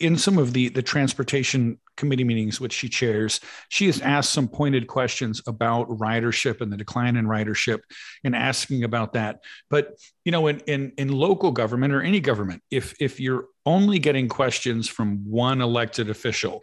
in 0.00 0.16
some 0.16 0.38
of 0.38 0.52
the 0.52 0.68
the 0.68 0.82
transportation 0.82 1.78
committee 1.96 2.24
meetings 2.24 2.60
which 2.60 2.72
she 2.72 2.88
chairs 2.88 3.40
she 3.68 3.86
has 3.86 4.00
asked 4.00 4.32
some 4.32 4.48
pointed 4.48 4.86
questions 4.86 5.42
about 5.46 5.88
ridership 5.88 6.60
and 6.60 6.72
the 6.72 6.76
decline 6.76 7.16
in 7.16 7.26
ridership 7.26 7.80
and 8.24 8.36
asking 8.36 8.84
about 8.84 9.12
that 9.12 9.40
but 9.68 9.98
you 10.24 10.32
know 10.32 10.46
in 10.46 10.60
in, 10.60 10.92
in 10.98 11.08
local 11.08 11.50
government 11.50 11.92
or 11.92 12.00
any 12.02 12.20
government 12.20 12.62
if 12.70 12.94
if 13.00 13.18
you're 13.18 13.46
only 13.66 13.98
getting 13.98 14.28
questions 14.28 14.88
from 14.88 15.18
one 15.28 15.60
elected 15.60 16.08
official 16.08 16.62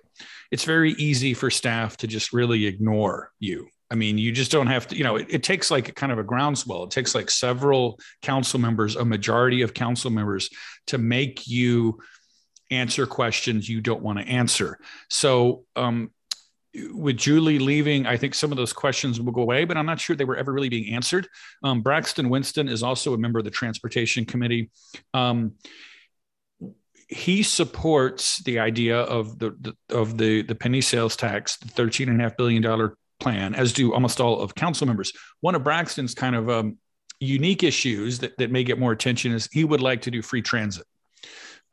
it's 0.51 0.63
very 0.63 0.93
easy 0.93 1.33
for 1.33 1.49
staff 1.49 1.97
to 1.97 2.07
just 2.07 2.31
really 2.31 2.65
ignore 2.65 3.31
you 3.39 3.67
I 3.91 3.95
mean, 3.95 4.17
you 4.17 4.31
just 4.31 4.51
don't 4.51 4.67
have 4.67 4.87
to, 4.87 4.97
you 4.97 5.03
know, 5.03 5.15
it, 5.17 5.27
it, 5.29 5.43
takes 5.43 5.69
like 5.69 5.93
kind 5.93 6.11
of 6.11 6.17
a 6.17 6.23
groundswell. 6.23 6.85
It 6.85 6.89
takes 6.89 7.13
like 7.13 7.29
several 7.29 7.99
council 8.23 8.59
members, 8.59 8.95
a 8.95 9.05
majority 9.05 9.61
of 9.61 9.75
council 9.75 10.09
members 10.09 10.49
to 10.87 10.97
make 10.97 11.47
you 11.47 11.99
answer 12.72 13.05
questions 13.05 13.69
you 13.69 13.81
don't 13.81 14.01
want 14.01 14.19
to 14.19 14.25
answer. 14.25 14.79
So, 15.10 15.65
um, 15.75 16.12
with 16.93 17.15
Julie 17.15 17.60
leaving, 17.60 18.05
I 18.05 18.17
think 18.17 18.36
some 18.36 18.51
of 18.51 18.57
those 18.57 18.74
questions 18.74 19.22
will 19.22 19.31
go 19.31 19.41
away, 19.41 19.63
but 19.63 19.77
I'm 19.77 19.86
not 19.86 20.00
sure 20.00 20.15
they 20.15 20.25
were 20.25 20.36
ever 20.36 20.51
really 20.51 20.67
being 20.67 20.93
answered. 20.93 21.27
Um, 21.63 21.81
Braxton 21.81 22.27
Winston 22.29 22.67
is 22.67 22.84
also 22.84 23.13
a 23.13 23.17
member 23.17 23.39
of 23.39 23.45
the 23.45 23.51
Transportation 23.51 24.25
Committee. 24.25 24.72
Um, 25.13 25.53
he 27.07 27.43
supports 27.43 28.43
the 28.43 28.60
idea 28.60 29.00
of 29.00 29.39
the, 29.39 29.51
the, 29.62 29.95
of 29.95 30.17
the 30.17 30.41
the 30.41 30.55
penny 30.55 30.81
sales 30.81 31.15
tax, 31.15 31.57
the 31.57 31.67
thirteen 31.67 32.10
and 32.10 32.19
a 32.19 32.24
half 32.24 32.36
billion 32.36 32.62
dollar 32.62 32.98
plan, 33.19 33.55
as 33.55 33.72
do 33.72 33.93
almost 33.93 34.19
all 34.19 34.41
of 34.41 34.55
council 34.55 34.88
members. 34.88 35.13
One 35.41 35.55
of 35.55 35.63
Braxton's 35.63 36.13
kind 36.13 36.36
of 36.36 36.50
um, 36.50 36.77
unique 37.19 37.63
issues 37.63 38.19
that, 38.19 38.38
that 38.38 38.51
may 38.51 38.63
get 38.63 38.79
more 38.79 38.91
attention 38.91 39.31
is 39.31 39.48
he 39.51 39.63
would 39.63 39.81
like 39.81 40.01
to 40.01 40.12
do 40.12 40.22
free 40.22 40.41
transit, 40.41 40.86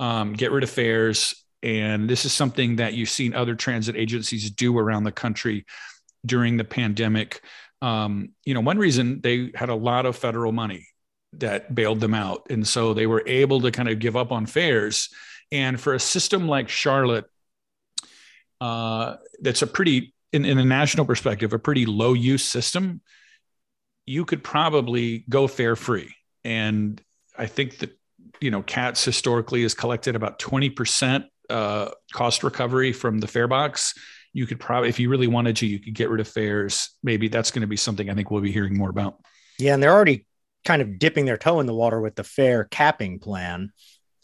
um, 0.02 0.32
get 0.32 0.50
rid 0.50 0.64
of 0.64 0.70
fares, 0.70 1.34
and 1.62 2.10
this 2.10 2.24
is 2.24 2.32
something 2.32 2.76
that 2.76 2.94
you've 2.94 3.08
seen 3.08 3.34
other 3.34 3.54
transit 3.54 3.94
agencies 3.94 4.50
do 4.50 4.76
around 4.76 5.04
the 5.04 5.12
country 5.12 5.64
during 6.26 6.56
the 6.56 6.64
pandemic. 6.64 7.40
Um, 7.80 8.30
you 8.44 8.52
know, 8.54 8.60
one 8.60 8.78
reason 8.78 9.20
they 9.20 9.52
had 9.54 9.68
a 9.68 9.74
lot 9.76 10.04
of 10.04 10.16
federal 10.16 10.50
money 10.50 10.88
that 11.34 11.72
bailed 11.72 12.00
them 12.00 12.14
out. 12.14 12.48
And 12.50 12.66
so 12.66 12.94
they 12.94 13.06
were 13.06 13.22
able 13.26 13.60
to 13.60 13.70
kind 13.70 13.88
of 13.88 14.00
give 14.00 14.16
up 14.16 14.32
on 14.32 14.46
fares. 14.46 15.08
And 15.52 15.80
for 15.80 15.94
a 15.94 16.00
system 16.00 16.48
like 16.48 16.68
Charlotte, 16.68 17.26
uh, 18.60 19.16
that's 19.40 19.62
a 19.62 19.66
pretty, 19.68 20.14
in, 20.32 20.44
in 20.44 20.58
a 20.58 20.64
national 20.64 21.06
perspective, 21.06 21.52
a 21.52 21.58
pretty 21.58 21.86
low 21.86 22.12
use 22.12 22.44
system, 22.44 23.00
you 24.04 24.24
could 24.24 24.42
probably 24.42 25.24
go 25.28 25.46
fare 25.46 25.76
free. 25.76 26.12
And 26.44 27.00
I 27.38 27.46
think 27.46 27.78
that, 27.78 27.96
you 28.42 28.50
know, 28.50 28.62
CATS 28.62 29.04
historically 29.04 29.62
has 29.62 29.74
collected 29.74 30.16
about 30.16 30.38
20% 30.38 31.24
uh, 31.50 31.90
cost 32.12 32.42
recovery 32.42 32.92
from 32.92 33.18
the 33.18 33.26
fare 33.26 33.48
box. 33.48 33.94
You 34.32 34.46
could 34.46 34.58
probably, 34.58 34.88
if 34.88 34.98
you 34.98 35.08
really 35.08 35.26
wanted 35.26 35.56
to, 35.56 35.66
you 35.66 35.78
could 35.78 35.94
get 35.94 36.10
rid 36.10 36.20
of 36.20 36.28
fares. 36.28 36.90
Maybe 37.02 37.28
that's 37.28 37.50
going 37.50 37.60
to 37.60 37.66
be 37.66 37.76
something 37.76 38.08
I 38.08 38.14
think 38.14 38.30
we'll 38.30 38.42
be 38.42 38.52
hearing 38.52 38.76
more 38.76 38.90
about. 38.90 39.16
Yeah. 39.58 39.74
And 39.74 39.82
they're 39.82 39.92
already 39.92 40.26
kind 40.64 40.82
of 40.82 40.98
dipping 40.98 41.24
their 41.24 41.36
toe 41.36 41.60
in 41.60 41.66
the 41.66 41.74
water 41.74 42.00
with 42.00 42.14
the 42.14 42.24
fare 42.24 42.64
capping 42.64 43.18
plan, 43.18 43.72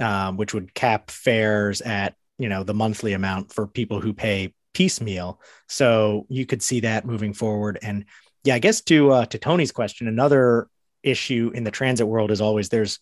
um, 0.01 0.37
which 0.37 0.55
would 0.55 0.75
cap 0.75 1.11
fares 1.11 1.81
at 1.81 2.15
you 2.39 2.49
know 2.49 2.63
the 2.63 2.75
monthly 2.75 3.13
amount 3.13 3.53
for 3.53 3.67
people 3.67 4.01
who 4.01 4.13
pay 4.13 4.55
piecemeal. 4.73 5.41
So 5.69 6.27
you 6.29 6.47
could 6.47 6.63
see 6.63 6.81
that 6.81 7.05
moving 7.05 7.35
forward. 7.35 7.79
And 7.83 8.05
yeah, 8.45 8.55
I 8.55 8.59
guess 8.61 8.81
to 8.83 9.11
uh, 9.11 9.27
to 9.27 9.39
Tony's 9.39 9.73
question, 9.73 10.07
another 10.07 10.69
issue 11.03 11.51
in 11.55 11.65
the 11.65 11.71
transit 11.71 12.07
world 12.07 12.31
is 12.31 12.41
always 12.41 12.69
there's 12.69 12.99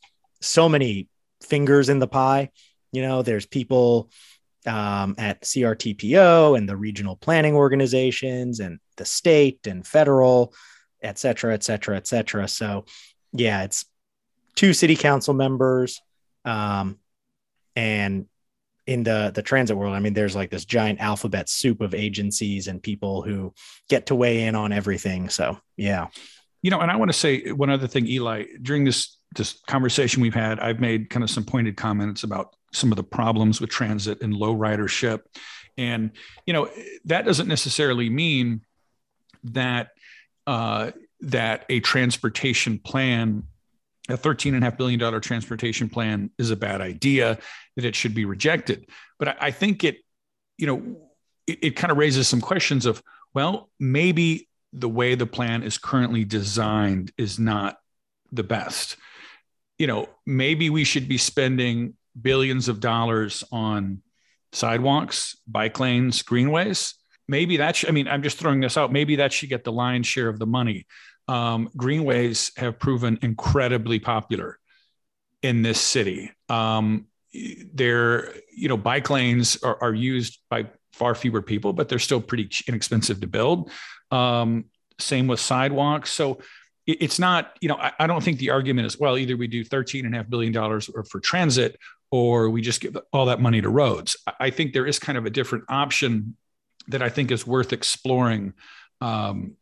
so 0.47 0.69
many 0.69 1.09
fingers 1.43 1.89
in 1.89 1.99
the 1.99 2.09
pie. 2.09 2.51
You 2.93 3.03
know, 3.03 3.23
there's 3.23 3.47
people 3.47 4.11
um, 4.67 5.15
at 5.19 5.43
CRTPO 5.43 6.57
and 6.57 6.69
the 6.69 6.77
regional 6.77 7.17
planning 7.17 7.55
organizations 7.55 8.61
and 8.61 8.79
the 8.97 9.05
state 9.05 9.67
and 9.67 9.87
federal, 9.87 10.55
et 11.03 11.19
cetera, 11.19 11.55
et 11.55 11.63
cetera, 11.63 11.97
et 11.97 12.07
cetera. 12.07 12.49
So 12.49 12.85
yeah, 13.33 13.65
it's 13.65 13.85
two 14.55 14.73
city 14.73 14.97
council 14.97 15.35
members. 15.35 16.01
Um, 16.45 16.99
and 17.75 18.27
in 18.87 19.03
the 19.03 19.33
the 19.35 19.43
transit 19.43 19.77
world, 19.77 19.95
I 19.95 20.01
mean, 20.01 20.15
there's 20.15 20.37
like 20.37 20.51
this 20.51 20.65
giant 20.65 21.01
alphabet 21.01 21.49
soup 21.49 21.81
of 21.81 21.95
agencies 21.95 22.69
and 22.69 22.83
people 22.83 23.23
who 23.23 23.53
get 23.89 24.07
to 24.07 24.15
weigh 24.15 24.45
in 24.45 24.55
on 24.55 24.73
everything. 24.73 25.29
So 25.29 25.59
yeah. 25.77 26.07
You 26.63 26.71
know, 26.71 26.81
and 26.81 26.91
I 26.91 26.97
want 26.97 27.11
to 27.11 27.19
say 27.19 27.53
one 27.53 27.71
other 27.71 27.87
thing, 27.87 28.09
Eli, 28.09 28.45
during 28.63 28.85
this 28.85 29.16
this 29.35 29.61
conversation 29.67 30.23
we've 30.23 30.35
had, 30.35 30.61
I've 30.61 30.81
made 30.81 31.11
kind 31.11 31.23
of 31.23 31.31
some 31.31 31.45
pointed 31.45 31.77
comments 31.77 32.23
about 32.23 32.57
some 32.73 32.93
of 32.93 32.97
the 32.97 33.05
problems 33.05 33.61
with 33.61 33.71
transit 33.71 34.23
and 34.23 34.35
low 34.35 34.55
ridership. 34.55 35.23
And, 35.77 36.13
you 36.47 36.53
know, 36.53 36.71
that 37.05 37.25
doesn't 37.25 37.49
necessarily 37.49 38.09
mean 38.09 38.63
that 39.45 39.91
uh, 40.47 40.93
that 41.21 41.65
a 41.69 41.81
transportation 41.81 42.79
plan 42.79 43.45
a 44.09 44.17
$13.5 44.17 44.77
billion 44.77 45.21
transportation 45.21 45.89
plan 45.89 46.31
is 46.39 46.51
a 46.51 46.57
bad 46.57 46.81
idea, 46.81 47.39
that 47.75 47.85
it 47.85 47.95
should 47.95 48.15
be 48.15 48.25
rejected. 48.25 48.89
But 49.19 49.29
I, 49.29 49.37
I 49.41 49.51
think 49.51 49.85
it, 49.85 49.99
you 50.59 50.67
know, 50.67 50.97
it, 51.47 51.59
it 51.63 51.71
kind 51.77 51.91
of 51.91 51.99
raises 51.99 52.29
some 52.29 52.41
questions 52.41 52.87
of, 52.87 53.03
well, 53.35 53.69
maybe 53.79 54.49
the 54.73 54.89
way 54.89 55.15
the 55.15 55.27
plan 55.27 55.63
is 55.63 55.79
currently 55.79 56.25
designed 56.25 57.13
is 57.19 57.39
not 57.39 57.79
the 58.33 58.43
best. 58.43 58.97
You 59.79 59.87
know, 59.87 60.09
maybe 60.27 60.71
we 60.71 60.85
should 60.85 61.09
be 61.09 61.19
spending 61.19 61.95
billions 62.21 62.69
of 62.69 62.81
dollars 62.81 63.45
on 63.53 64.03
sidewalks, 64.53 65.37
bike 65.47 65.79
lanes, 65.81 66.23
greenways. 66.23 66.95
Maybe 67.29 67.59
that 67.59 67.77
should, 67.77 67.89
I 67.89 67.93
mean, 67.93 68.09
I'm 68.09 68.23
just 68.23 68.39
throwing 68.39 68.61
this 68.61 68.77
out. 68.77 68.93
Maybe 68.93 69.17
that 69.17 69.33
should 69.33 69.49
get 69.49 69.65
the 69.65 69.73
lion's 69.73 70.07
share 70.07 70.29
of 70.29 70.39
the 70.39 70.47
money 70.47 70.87
um, 71.29 71.71
greenways 71.77 72.53
have 72.57 72.79
proven 72.79 73.19
incredibly 73.23 73.99
popular 73.99 74.59
in 75.43 75.63
this 75.63 75.81
city. 75.81 76.33
Um, 76.49 77.07
they're, 77.75 78.33
you 78.55 78.69
know, 78.69 78.77
bike 78.77 79.11
lanes 79.11 79.63
are, 79.63 79.79
are, 79.83 79.93
used 79.93 80.39
by 80.49 80.67
far 80.93 81.15
fewer 81.15 81.43
people, 81.43 81.73
but 81.73 81.89
they're 81.89 81.99
still 81.99 82.21
pretty 82.21 82.49
inexpensive 82.67 83.21
to 83.21 83.27
build. 83.27 83.71
Um, 84.11 84.67
same 84.99 85.27
with 85.27 85.41
sidewalks. 85.41 86.11
So 86.11 86.39
it's 86.87 87.19
not, 87.19 87.57
you 87.61 87.69
know, 87.69 87.77
I, 87.77 87.93
I, 87.99 88.07
don't 88.07 88.23
think 88.23 88.39
the 88.39 88.51
argument 88.51 88.87
is, 88.87 88.99
well, 88.99 89.19
either 89.19 89.37
we 89.37 89.49
do 89.49 89.65
$13.5 89.65 90.31
billion 90.31 90.81
for 91.05 91.21
transit 91.21 91.79
or 92.11 92.49
we 92.49 92.63
just 92.63 92.81
give 92.81 92.97
all 93.13 93.27
that 93.27 93.41
money 93.41 93.61
to 93.61 93.69
roads. 93.69 94.17
I 94.39 94.51
think 94.51 94.73
there 94.73 94.87
is 94.87 94.99
kind 94.99 95.19
of 95.19 95.27
a 95.27 95.31
different 95.31 95.65
option 95.69 96.37
that 96.89 97.03
I 97.03 97.09
think 97.09 97.33
is 97.33 97.47
worth 97.47 97.73
exploring 97.73 98.55
um, 99.01 99.57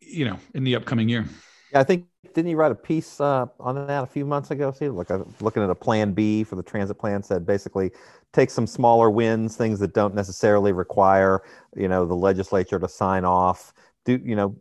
you 0.00 0.24
know, 0.24 0.38
in 0.54 0.64
the 0.64 0.76
upcoming 0.76 1.08
year. 1.08 1.24
Yeah, 1.72 1.80
I 1.80 1.84
think 1.84 2.06
didn't 2.34 2.50
you 2.50 2.56
write 2.56 2.72
a 2.72 2.76
piece 2.76 3.20
uh, 3.20 3.46
on 3.60 3.86
that 3.86 4.04
a 4.04 4.06
few 4.06 4.24
months 4.24 4.50
ago? 4.50 4.72
See, 4.72 4.88
look, 4.88 5.10
I'm 5.10 5.34
looking 5.40 5.62
at 5.62 5.70
a 5.70 5.74
plan 5.74 6.12
B 6.12 6.44
for 6.44 6.56
the 6.56 6.62
transit 6.62 6.98
plan 6.98 7.22
said 7.22 7.46
basically 7.46 7.90
take 8.32 8.50
some 8.50 8.66
smaller 8.66 9.10
wins, 9.10 9.56
things 9.56 9.78
that 9.80 9.92
don't 9.92 10.14
necessarily 10.14 10.72
require 10.72 11.42
you 11.76 11.88
know 11.88 12.06
the 12.06 12.14
legislature 12.14 12.78
to 12.78 12.88
sign 12.88 13.24
off. 13.24 13.72
Do 14.04 14.20
you 14.24 14.36
know? 14.36 14.56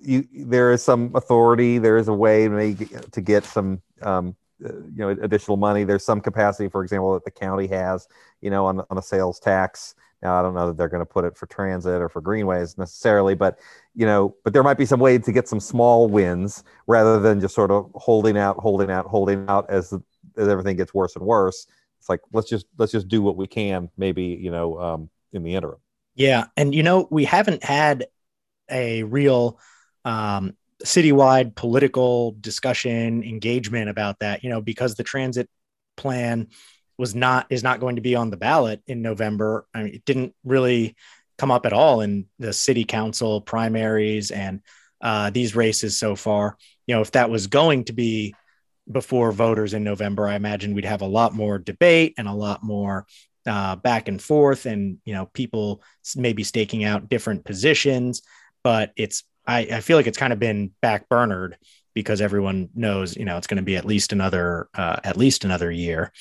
You, 0.00 0.26
there 0.32 0.72
is 0.72 0.82
some 0.82 1.12
authority. 1.14 1.78
There 1.78 1.96
is 1.96 2.08
a 2.08 2.12
way 2.12 2.48
maybe 2.48 2.88
to 3.10 3.20
get 3.20 3.44
some 3.44 3.82
um, 4.02 4.36
uh, 4.64 4.74
you 4.74 4.98
know 4.98 5.10
additional 5.10 5.56
money. 5.56 5.84
There's 5.84 6.04
some 6.04 6.20
capacity, 6.20 6.68
for 6.68 6.82
example, 6.82 7.14
that 7.14 7.24
the 7.24 7.30
county 7.30 7.66
has, 7.68 8.08
you 8.40 8.50
know, 8.50 8.66
on 8.66 8.80
on 8.90 8.98
a 8.98 9.02
sales 9.02 9.38
tax. 9.38 9.94
Now, 10.22 10.38
I 10.38 10.42
don't 10.42 10.54
know 10.54 10.68
that 10.68 10.76
they're 10.76 10.88
going 10.88 11.00
to 11.00 11.06
put 11.06 11.24
it 11.24 11.36
for 11.36 11.46
transit 11.46 12.00
or 12.00 12.08
for 12.08 12.20
greenways 12.20 12.78
necessarily, 12.78 13.34
but 13.34 13.58
you 13.94 14.06
know, 14.06 14.36
but 14.44 14.52
there 14.52 14.62
might 14.62 14.78
be 14.78 14.86
some 14.86 15.00
way 15.00 15.18
to 15.18 15.32
get 15.32 15.48
some 15.48 15.58
small 15.58 16.08
wins 16.08 16.62
rather 16.86 17.18
than 17.18 17.40
just 17.40 17.54
sort 17.54 17.72
of 17.72 17.90
holding 17.96 18.38
out, 18.38 18.56
holding 18.58 18.90
out, 18.90 19.06
holding 19.06 19.44
out 19.48 19.68
as 19.68 19.92
as 20.36 20.48
everything 20.48 20.76
gets 20.76 20.94
worse 20.94 21.16
and 21.16 21.24
worse. 21.24 21.66
It's 21.98 22.08
like 22.08 22.20
let's 22.32 22.48
just 22.48 22.66
let's 22.78 22.92
just 22.92 23.08
do 23.08 23.20
what 23.20 23.36
we 23.36 23.46
can, 23.46 23.90
maybe 23.96 24.22
you 24.22 24.50
know, 24.50 24.78
um, 24.80 25.10
in 25.32 25.42
the 25.42 25.54
interim. 25.54 25.80
Yeah, 26.14 26.46
and 26.56 26.74
you 26.74 26.82
know, 26.82 27.08
we 27.10 27.24
haven't 27.24 27.64
had 27.64 28.06
a 28.70 29.02
real 29.02 29.58
um, 30.04 30.56
citywide 30.84 31.54
political 31.54 32.36
discussion 32.40 33.22
engagement 33.22 33.88
about 33.88 34.18
that. 34.20 34.42
You 34.42 34.50
know, 34.50 34.60
because 34.60 34.94
the 34.94 35.04
transit 35.04 35.48
plan 35.96 36.48
was 36.98 37.14
not 37.14 37.46
is 37.50 37.62
not 37.62 37.80
going 37.80 37.96
to 37.96 38.02
be 38.02 38.14
on 38.14 38.30
the 38.30 38.36
ballot 38.36 38.82
in 38.86 39.02
November. 39.02 39.66
I 39.74 39.82
mean, 39.82 39.94
it 39.94 40.04
didn't 40.04 40.34
really 40.44 40.96
come 41.38 41.50
up 41.50 41.66
at 41.66 41.72
all 41.72 42.00
in 42.00 42.26
the 42.38 42.52
city 42.52 42.84
council 42.84 43.40
primaries 43.40 44.30
and 44.30 44.60
uh, 45.00 45.30
these 45.30 45.56
races 45.56 45.98
so 45.98 46.14
far. 46.14 46.56
You 46.86 46.94
know, 46.94 47.00
if 47.00 47.12
that 47.12 47.30
was 47.30 47.48
going 47.48 47.84
to 47.84 47.92
be 47.92 48.34
before 48.90 49.32
voters 49.32 49.74
in 49.74 49.84
November, 49.84 50.28
I 50.28 50.34
imagine 50.34 50.74
we'd 50.74 50.84
have 50.84 51.02
a 51.02 51.06
lot 51.06 51.34
more 51.34 51.58
debate 51.58 52.14
and 52.18 52.28
a 52.28 52.32
lot 52.32 52.62
more 52.62 53.06
uh, 53.46 53.76
back 53.76 54.06
and 54.08 54.22
forth, 54.22 54.66
and 54.66 54.98
you 55.04 55.14
know, 55.14 55.26
people 55.26 55.82
maybe 56.14 56.44
staking 56.44 56.84
out 56.84 57.08
different 57.08 57.44
positions. 57.44 58.22
But 58.62 58.92
it's 58.96 59.24
I, 59.46 59.60
I 59.60 59.80
feel 59.80 59.96
like 59.96 60.06
it's 60.06 60.18
kind 60.18 60.32
of 60.32 60.38
been 60.38 60.72
backburnered 60.82 61.54
because 61.94 62.20
everyone 62.20 62.70
knows 62.74 63.16
you 63.16 63.24
know 63.24 63.36
it's 63.36 63.46
going 63.46 63.56
to 63.56 63.62
be 63.62 63.76
at 63.76 63.84
least 63.84 64.12
another 64.12 64.68
uh, 64.74 65.00
at 65.04 65.16
least 65.16 65.44
another 65.44 65.70
year 65.70 66.12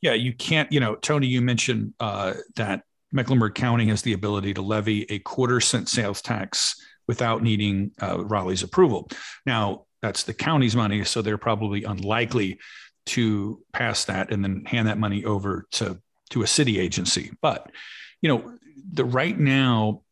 yeah, 0.00 0.14
you 0.14 0.32
can't, 0.32 0.70
you 0.72 0.80
know, 0.80 0.94
Tony, 0.94 1.26
you 1.26 1.42
mentioned 1.42 1.94
uh, 2.00 2.34
that 2.56 2.84
Mecklenburg 3.12 3.54
County 3.54 3.86
has 3.86 4.02
the 4.02 4.14
ability 4.14 4.54
to 4.54 4.62
levy 4.62 5.04
a 5.10 5.18
quarter 5.18 5.60
cent 5.60 5.88
sales 5.88 6.22
tax 6.22 6.74
without 7.06 7.42
needing 7.42 7.92
uh, 8.00 8.24
Raleigh's 8.24 8.62
approval. 8.62 9.10
Now, 9.44 9.86
that's 10.00 10.22
the 10.22 10.32
county's 10.32 10.76
money, 10.76 11.04
so 11.04 11.20
they're 11.20 11.38
probably 11.38 11.84
unlikely 11.84 12.58
to 13.06 13.62
pass 13.72 14.04
that 14.06 14.32
and 14.32 14.42
then 14.42 14.64
hand 14.64 14.88
that 14.88 14.98
money 14.98 15.24
over 15.24 15.66
to 15.72 16.00
to 16.30 16.42
a 16.42 16.46
city 16.46 16.78
agency. 16.78 17.32
But 17.42 17.70
you 18.22 18.28
know, 18.28 18.56
the 18.92 19.04
right 19.04 19.38
now 19.38 20.02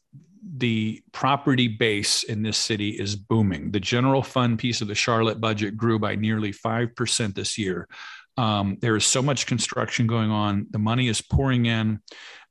the 0.57 1.03
property 1.13 1.69
base 1.69 2.23
in 2.23 2.43
this 2.43 2.57
city 2.57 2.91
is 2.91 3.17
booming. 3.17 3.71
The 3.71 3.81
general 3.81 4.23
fund 4.23 4.59
piece 4.59 4.81
of 4.81 4.89
the 4.89 4.95
Charlotte 4.95 5.41
budget 5.41 5.77
grew 5.77 5.99
by 5.99 6.15
nearly 6.15 6.53
5% 6.53 7.35
this 7.35 7.59
year. 7.59 7.89
Um, 8.37 8.79
there 8.81 8.97
is 8.97 9.05
so 9.05 9.21
much 9.21 9.47
construction 9.47 10.07
going 10.07 10.31
on. 10.31 10.67
The 10.71 10.79
money 10.79 11.09
is 11.09 11.21
pouring 11.21 11.67
in. 11.67 12.01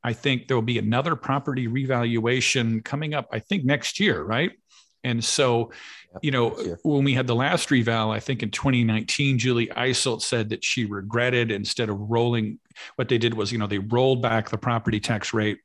I 0.03 0.13
think 0.13 0.47
there 0.47 0.57
will 0.57 0.61
be 0.61 0.77
another 0.77 1.15
property 1.15 1.67
revaluation 1.67 2.81
coming 2.81 3.13
up, 3.13 3.29
I 3.31 3.39
think 3.39 3.65
next 3.65 3.99
year, 3.99 4.21
right? 4.21 4.51
And 5.03 5.23
so, 5.23 5.71
you 6.21 6.31
know, 6.31 6.49
when 6.83 7.03
we 7.03 7.13
had 7.13 7.27
the 7.27 7.35
last 7.35 7.71
reval, 7.71 8.11
I 8.11 8.19
think 8.19 8.43
in 8.43 8.51
2019, 8.51 9.37
Julie 9.37 9.67
Eiselt 9.67 10.21
said 10.21 10.49
that 10.49 10.63
she 10.63 10.85
regretted 10.85 11.51
instead 11.51 11.89
of 11.89 11.97
rolling, 11.99 12.59
what 12.95 13.07
they 13.07 13.17
did 13.17 13.33
was, 13.33 13.51
you 13.51 13.57
know, 13.57 13.67
they 13.67 13.79
rolled 13.79 14.21
back 14.21 14.49
the 14.49 14.57
property 14.57 14.99
tax 14.99 15.33
rate 15.33 15.59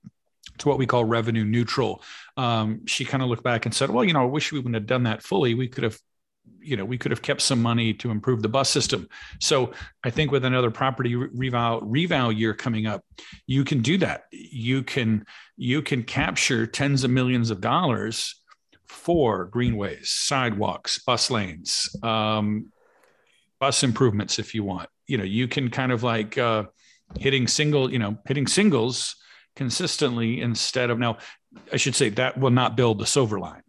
to 0.58 0.68
what 0.68 0.78
we 0.78 0.86
call 0.86 1.04
revenue 1.04 1.44
neutral. 1.44 2.02
Um, 2.36 2.86
she 2.86 3.04
kind 3.04 3.22
of 3.22 3.28
looked 3.28 3.44
back 3.44 3.66
and 3.66 3.74
said, 3.74 3.90
well, 3.90 4.04
you 4.04 4.12
know, 4.12 4.22
I 4.22 4.26
wish 4.26 4.52
we 4.52 4.58
wouldn't 4.58 4.74
have 4.74 4.86
done 4.86 5.04
that 5.04 5.22
fully. 5.22 5.54
We 5.54 5.68
could 5.68 5.84
have 5.84 5.98
you 6.60 6.76
know 6.76 6.84
we 6.84 6.98
could 6.98 7.10
have 7.10 7.22
kept 7.22 7.40
some 7.40 7.60
money 7.60 7.92
to 7.92 8.10
improve 8.10 8.42
the 8.42 8.48
bus 8.48 8.68
system 8.68 9.08
so 9.40 9.72
i 10.04 10.10
think 10.10 10.30
with 10.30 10.44
another 10.44 10.70
property 10.70 11.14
reval 11.14 11.80
reval 11.82 12.32
year 12.32 12.54
coming 12.54 12.86
up 12.86 13.04
you 13.46 13.64
can 13.64 13.80
do 13.80 13.98
that 13.98 14.24
you 14.30 14.82
can 14.82 15.24
you 15.56 15.82
can 15.82 16.02
capture 16.02 16.66
tens 16.66 17.04
of 17.04 17.10
millions 17.10 17.50
of 17.50 17.60
dollars 17.60 18.40
for 18.86 19.46
greenways 19.46 20.10
sidewalks 20.10 20.98
bus 21.00 21.30
lanes 21.30 21.94
um, 22.02 22.72
bus 23.58 23.82
improvements 23.82 24.38
if 24.38 24.54
you 24.54 24.64
want 24.64 24.88
you 25.06 25.18
know 25.18 25.24
you 25.24 25.48
can 25.48 25.70
kind 25.70 25.92
of 25.92 26.02
like 26.02 26.38
uh, 26.38 26.64
hitting 27.18 27.46
single 27.46 27.92
you 27.92 27.98
know 27.98 28.16
hitting 28.26 28.46
singles 28.46 29.16
consistently 29.54 30.40
instead 30.40 30.90
of 30.90 30.98
now 30.98 31.18
i 31.72 31.76
should 31.76 31.94
say 31.94 32.08
that 32.08 32.38
will 32.38 32.50
not 32.50 32.76
build 32.76 32.98
the 32.98 33.06
silver 33.06 33.38
line 33.38 33.62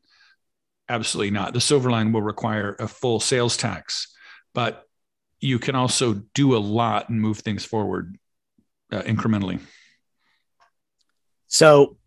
Absolutely 0.90 1.32
not. 1.32 1.54
The 1.54 1.62
silver 1.62 1.90
line 1.90 2.12
will 2.12 2.22
require 2.22 2.76
a 2.78 2.88
full 2.88 3.20
sales 3.20 3.56
tax, 3.56 4.14
but 4.54 4.84
you 5.40 5.58
can 5.58 5.76
also 5.76 6.22
do 6.34 6.56
a 6.56 6.60
lot 6.60 7.10
and 7.10 7.22
move 7.22 7.40
things 7.40 7.64
forward 7.64 8.18
uh, 8.92 9.02
incrementally. 9.02 9.60
So 11.48 11.98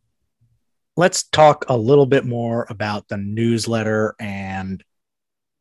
let's 0.96 1.24
talk 1.24 1.64
a 1.68 1.76
little 1.76 2.06
bit 2.06 2.24
more 2.24 2.66
about 2.68 3.08
the 3.08 3.16
newsletter 3.16 4.14
and 4.20 4.82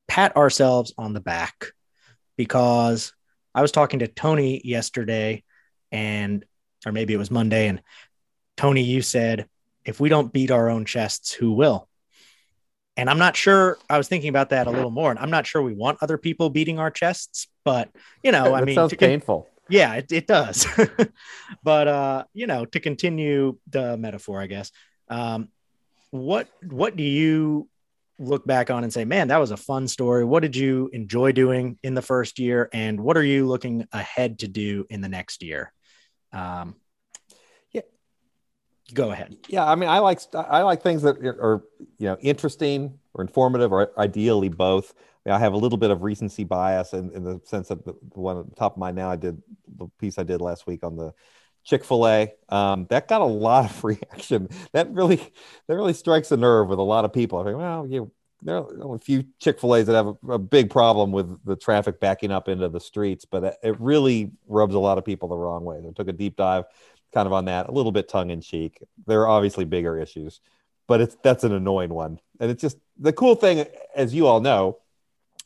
pat 0.07 0.35
ourselves 0.35 0.93
on 0.97 1.13
the 1.13 1.21
back 1.21 1.67
because 2.37 3.13
I 3.53 3.61
was 3.61 3.71
talking 3.71 3.99
to 3.99 4.07
Tony 4.07 4.61
yesterday 4.63 5.43
and 5.91 6.43
or 6.85 6.91
maybe 6.91 7.13
it 7.13 7.17
was 7.17 7.31
Monday 7.31 7.67
and 7.67 7.81
Tony 8.57 8.83
you 8.83 9.01
said 9.01 9.47
if 9.83 9.99
we 9.99 10.09
don't 10.09 10.33
beat 10.33 10.51
our 10.51 10.69
own 10.69 10.85
chests 10.85 11.33
who 11.33 11.51
will 11.51 11.87
and 12.97 13.09
I'm 13.09 13.17
not 13.17 13.35
sure. 13.35 13.77
I 13.89 13.97
was 13.97 14.07
thinking 14.07 14.29
about 14.29 14.49
that 14.51 14.67
a 14.67 14.71
little 14.71 14.91
more, 14.91 15.11
and 15.11 15.19
I'm 15.19 15.29
not 15.29 15.45
sure 15.45 15.61
we 15.61 15.73
want 15.73 15.97
other 16.01 16.17
people 16.17 16.49
beating 16.49 16.79
our 16.79 16.89
chests, 16.89 17.47
but 17.63 17.89
you 18.23 18.31
know, 18.31 18.53
I 18.53 18.63
mean, 18.63 18.75
sounds 18.75 18.91
to, 18.91 18.97
painful. 18.97 19.49
Yeah, 19.69 19.95
it, 19.95 20.11
it 20.11 20.27
does. 20.27 20.65
but 21.63 21.87
uh, 21.87 22.23
you 22.33 22.47
know, 22.47 22.65
to 22.65 22.79
continue 22.79 23.57
the 23.69 23.97
metaphor, 23.97 24.41
I 24.41 24.47
guess. 24.47 24.71
Um, 25.09 25.49
what 26.11 26.47
what 26.63 26.95
do 26.95 27.03
you 27.03 27.67
look 28.17 28.47
back 28.47 28.71
on 28.71 28.85
and 28.85 28.93
say, 28.93 29.03
man, 29.03 29.27
that 29.27 29.39
was 29.41 29.51
a 29.51 29.57
fun 29.57 29.89
story? 29.89 30.23
What 30.23 30.41
did 30.41 30.55
you 30.55 30.89
enjoy 30.93 31.33
doing 31.33 31.77
in 31.83 31.95
the 31.95 32.01
first 32.01 32.39
year, 32.39 32.69
and 32.71 33.01
what 33.01 33.17
are 33.17 33.23
you 33.23 33.45
looking 33.45 33.87
ahead 33.91 34.39
to 34.39 34.47
do 34.47 34.85
in 34.89 35.01
the 35.01 35.09
next 35.09 35.43
year? 35.43 35.73
Um, 36.31 36.75
yeah, 37.71 37.81
go 38.93 39.11
ahead. 39.11 39.37
Yeah, 39.47 39.65
I 39.65 39.75
mean, 39.75 39.89
I 39.89 39.99
like 39.99 40.19
I 40.33 40.61
like 40.61 40.81
things 40.81 41.01
that 41.03 41.17
are 41.17 41.63
you 41.97 42.07
know 42.07 42.17
interesting 42.21 42.99
or 43.13 43.21
informative, 43.21 43.71
or 43.71 43.91
ideally 43.97 44.49
both. 44.49 44.93
I, 45.25 45.29
mean, 45.29 45.35
I 45.35 45.39
have 45.39 45.53
a 45.53 45.57
little 45.57 45.77
bit 45.77 45.91
of 45.91 46.03
recency 46.03 46.43
bias 46.43 46.93
in, 46.93 47.11
in 47.11 47.23
the 47.23 47.41
sense 47.45 47.69
that 47.69 47.83
the, 47.85 47.93
the, 48.13 48.19
one 48.19 48.37
at 48.37 48.49
the 48.49 48.55
top 48.55 48.73
of 48.73 48.77
mind 48.77 48.95
now, 48.95 49.09
I 49.09 49.15
did 49.15 49.41
the 49.77 49.87
piece 49.99 50.19
I 50.19 50.23
did 50.23 50.41
last 50.41 50.67
week 50.67 50.83
on 50.83 50.95
the 50.95 51.13
Chick 51.63 51.83
Fil 51.83 52.07
A. 52.07 52.33
Um, 52.49 52.85
that 52.89 53.07
got 53.07 53.21
a 53.21 53.25
lot 53.25 53.65
of 53.65 53.83
reaction. 53.83 54.49
That 54.73 54.91
really 54.91 55.17
that 55.67 55.75
really 55.75 55.93
strikes 55.93 56.31
a 56.31 56.37
nerve 56.37 56.69
with 56.69 56.79
a 56.79 56.83
lot 56.83 57.05
of 57.05 57.13
people. 57.13 57.39
I 57.39 57.43
think, 57.43 57.57
well, 57.57 57.87
you. 57.87 58.11
There 58.45 58.57
are 58.57 58.95
a 58.95 58.99
few 58.99 59.25
Chick 59.39 59.59
Fil 59.59 59.75
A's 59.75 59.87
that 59.87 59.95
have 59.95 60.15
a, 60.27 60.33
a, 60.33 60.39
big 60.39 60.69
problem 60.69 61.11
with 61.11 61.43
the 61.45 61.55
traffic 61.55 61.99
backing 61.99 62.31
up 62.31 62.47
into 62.47 62.69
the 62.69 62.79
streets, 62.79 63.25
but 63.25 63.43
uh, 63.43 63.51
it 63.63 63.79
really 63.81 64.31
rubs 64.47 64.75
a 64.75 64.79
lot 64.79 64.99
of 64.99 65.03
people 65.03 65.27
the 65.27 65.35
wrong 65.35 65.65
way. 65.65 65.81
They 65.81 65.91
took 65.91 66.07
a 66.07 66.13
deep 66.13 66.37
dive 66.37 66.65
kind 67.11 67.25
of 67.25 67.33
on 67.33 67.45
that, 67.45 67.67
a 67.67 67.71
little 67.71 67.91
bit 67.91 68.07
tongue 68.07 68.29
in 68.29 68.41
cheek. 68.41 68.83
There 69.07 69.21
are 69.21 69.27
obviously 69.27 69.65
bigger 69.65 69.97
issues, 69.97 70.41
but 70.87 71.01
it's 71.01 71.17
that's 71.23 71.43
an 71.43 71.53
annoying 71.53 71.91
one. 71.91 72.19
And 72.39 72.51
it's 72.51 72.61
just 72.61 72.77
the 72.99 73.13
cool 73.13 73.33
thing, 73.33 73.65
as 73.95 74.13
you 74.13 74.27
all 74.27 74.41
know, 74.41 74.77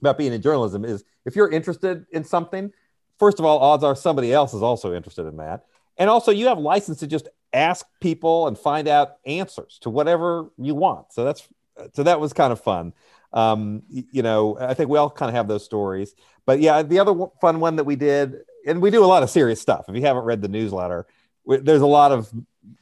about 0.02 0.18
being 0.18 0.34
in 0.34 0.42
journalism 0.42 0.84
is 0.84 1.06
if 1.26 1.38
you're 1.38 1.50
interested 1.50 2.06
in 2.12 2.26
something, 2.26 2.72
first 3.18 3.40
of 3.40 3.46
all, 3.46 3.60
odds 3.60 3.84
are 3.84 3.96
somebody 3.96 4.34
else 4.34 4.54
is 4.54 4.62
also 4.62 4.94
interested 4.94 5.26
in 5.26 5.38
that. 5.38 5.66
And 5.98 6.10
also 6.10 6.32
you 6.32 6.48
have 6.48 6.60
license 6.60 7.00
to 7.00 7.08
just 7.08 7.30
ask 7.54 7.86
people 8.02 8.48
and 8.48 8.58
find 8.58 8.88
out 8.88 9.18
answers 9.26 9.80
to 9.82 9.90
whatever 9.90 10.50
you 10.58 10.76
want. 10.76 11.14
So 11.14 11.24
that's 11.24 11.48
so 11.94 12.04
that 12.04 12.20
was 12.20 12.34
kind 12.34 12.52
of 12.52 12.62
fun. 12.62 12.94
Um, 13.32 13.84
you 13.90 14.24
know, 14.24 14.58
I 14.60 14.74
think 14.74 14.90
we 14.90 14.98
all 14.98 15.10
kind 15.10 15.30
of 15.30 15.36
have 15.36 15.48
those 15.48 15.64
stories. 15.64 16.16
But 16.46 16.60
yeah, 16.60 16.82
the 16.82 17.00
other 17.00 17.14
fun 17.42 17.60
one 17.60 17.76
that 17.76 17.84
we 17.84 17.96
did, 17.96 18.38
and 18.66 18.82
we 18.82 18.90
do 18.90 19.04
a 19.04 19.08
lot 19.08 19.24
of 19.24 19.30
serious 19.30 19.62
stuff. 19.62 19.86
If 19.88 19.96
you 19.96 20.02
haven't 20.02 20.24
read 20.24 20.42
the 20.42 20.48
newsletter, 20.48 21.06
there's 21.46 21.82
a 21.82 21.88
lot 21.88 22.12
of 22.12 22.32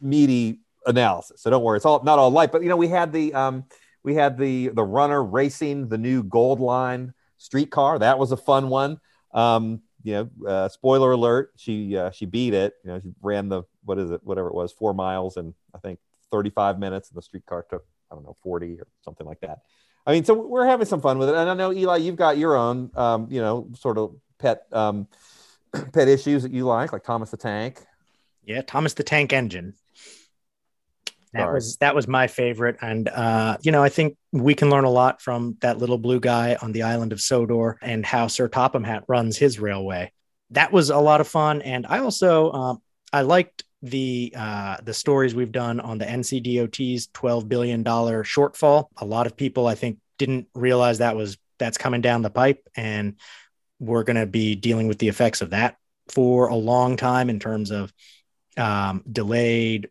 meaty 0.02 0.60
analysis. 0.86 1.42
So 1.42 1.50
don't 1.50 1.64
worry, 1.64 1.78
it's 1.78 1.86
all 1.86 2.02
not 2.04 2.20
all 2.20 2.32
light. 2.32 2.52
But 2.52 2.64
you 2.64 2.70
know, 2.70 2.78
we 2.78 2.88
had 2.88 3.12
the 3.12 3.34
um, 3.34 3.66
we 4.04 4.16
had 4.16 4.38
the 4.38 4.70
the 4.70 4.84
runner 4.84 5.24
racing 5.24 5.90
the 5.90 5.98
new 5.98 6.24
Gold 6.24 6.60
Line 6.60 7.14
streetcar. 7.38 8.00
That 8.00 8.18
was 8.18 8.32
a 8.32 8.38
fun 8.38 8.70
one. 8.70 9.00
Um, 9.34 9.82
you 10.04 10.14
know, 10.14 10.48
uh, 10.48 10.70
spoiler 10.70 11.12
alert, 11.12 11.52
she 11.58 11.98
uh, 11.98 12.12
she 12.12 12.26
beat 12.26 12.54
it. 12.54 12.76
You 12.86 12.92
know, 12.92 13.00
she 13.02 13.12
ran 13.22 13.50
the 13.50 13.64
what 13.84 14.00
is 14.00 14.12
it, 14.12 14.22
whatever 14.24 14.48
it 14.48 14.54
was, 14.54 14.72
four 14.72 14.94
miles 14.94 15.36
in 15.36 15.54
I 15.76 15.80
think 15.80 16.00
35 16.32 16.80
minutes, 16.80 17.10
and 17.10 17.18
the 17.18 17.22
streetcar 17.22 17.66
took 17.70 17.86
I 18.12 18.16
don't 18.16 18.24
know 18.24 18.36
40 18.44 18.80
or 18.80 18.88
something 19.04 19.26
like 19.26 19.42
that. 19.42 19.60
I 20.06 20.14
mean, 20.14 20.24
so 20.24 20.34
we're 20.34 20.66
having 20.66 20.86
some 20.86 21.02
fun 21.02 21.18
with 21.18 21.30
it. 21.30 21.36
And 21.36 21.50
I 21.50 21.54
know 21.54 21.74
Eli, 21.74 21.98
you've 21.98 22.16
got 22.16 22.38
your 22.38 22.56
own, 22.56 22.92
um, 22.96 23.28
you 23.30 23.42
know, 23.42 23.70
sort 23.78 23.98
of 23.98 24.16
pet 24.40 24.64
um, 24.72 25.08
pet 25.94 26.08
issues 26.08 26.44
that 26.44 26.54
you 26.54 26.66
like, 26.66 26.94
like 26.94 27.04
Thomas 27.04 27.32
the 27.32 27.38
Tank. 27.38 27.84
Yeah, 28.46 28.62
Thomas 28.62 28.94
the 28.94 29.04
Tank 29.04 29.34
Engine. 29.34 29.74
That 31.34 31.52
was 31.54 31.78
that 31.78 31.94
was 31.94 32.08
my 32.08 32.28
favorite, 32.28 32.78
and 32.82 33.08
uh, 33.10 33.58
you 33.62 33.72
know 33.72 33.84
I 33.84 33.90
think 33.90 34.18
we 34.32 34.56
can 34.56 34.70
learn 34.70 34.86
a 34.86 34.90
lot 34.90 35.22
from 35.22 35.58
that 35.60 35.78
little 35.78 35.98
blue 35.98 36.20
guy 36.20 36.58
on 36.62 36.72
the 36.72 36.84
island 36.84 37.12
of 37.12 37.22
Sodor 37.22 37.78
and 37.82 38.06
how 38.06 38.28
Sir 38.28 38.48
Topham 38.48 38.84
Hatt 38.84 39.04
runs 39.08 39.38
his 39.38 39.60
railway. 39.60 40.12
That 40.52 40.72
was 40.72 40.90
a 40.90 40.98
lot 40.98 41.22
of 41.22 41.28
fun, 41.28 41.62
and 41.62 41.86
I 41.86 42.00
also 42.00 42.52
um, 42.52 42.82
I 43.14 43.22
liked 43.22 43.64
the 43.82 44.34
uh, 44.36 44.78
the 44.84 44.94
stories 44.94 45.36
we've 45.36 45.52
done 45.52 45.80
on 45.80 45.98
the 45.98 46.06
NCDOT's 46.06 47.08
twelve 47.08 47.48
billion 47.48 47.84
dollar 47.84 48.24
shortfall. 48.24 48.88
A 48.98 49.06
lot 49.06 49.28
of 49.28 49.38
people 49.38 49.68
I 49.68 49.76
think 49.76 50.00
didn't 50.18 50.48
realize 50.54 50.98
that 50.98 51.16
was 51.16 51.38
that's 51.60 51.78
coming 51.78 52.02
down 52.02 52.22
the 52.22 52.30
pipe, 52.30 52.68
and 52.76 53.16
we're 53.80 54.04
going 54.04 54.18
to 54.18 54.26
be 54.26 54.56
dealing 54.56 54.88
with 54.88 55.00
the 55.00 55.08
effects 55.08 55.42
of 55.42 55.52
that 55.52 55.78
for 56.10 56.48
a 56.48 56.56
long 56.56 56.98
time 56.98 57.30
in 57.30 57.40
terms 57.40 57.72
of 57.72 57.94
um, 58.58 59.04
delayed, 59.12 59.90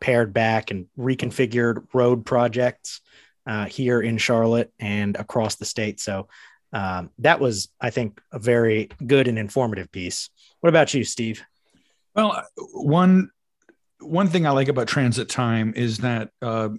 pared 0.00 0.32
back, 0.32 0.70
and 0.70 0.86
reconfigured 0.98 1.86
road 1.92 2.24
projects 2.26 3.00
uh, 3.46 3.66
here 3.66 4.00
in 4.00 4.18
Charlotte 4.18 4.72
and 4.78 5.16
across 5.16 5.56
the 5.56 5.64
state. 5.64 6.00
So 6.00 6.28
um, 6.72 7.10
that 7.18 7.40
was, 7.40 7.68
I 7.80 7.90
think, 7.90 8.20
a 8.32 8.38
very 8.38 8.90
good 9.06 9.28
and 9.28 9.38
informative 9.38 9.90
piece. 9.90 10.30
What 10.60 10.68
about 10.68 10.92
you, 10.92 11.04
Steve? 11.04 11.42
Well, 12.14 12.42
one 12.72 13.30
one 14.00 14.28
thing 14.28 14.46
I 14.46 14.50
like 14.50 14.68
about 14.68 14.88
transit 14.88 15.28
time 15.28 15.72
is 15.76 15.98
that 15.98 16.30
uh, 16.40 16.70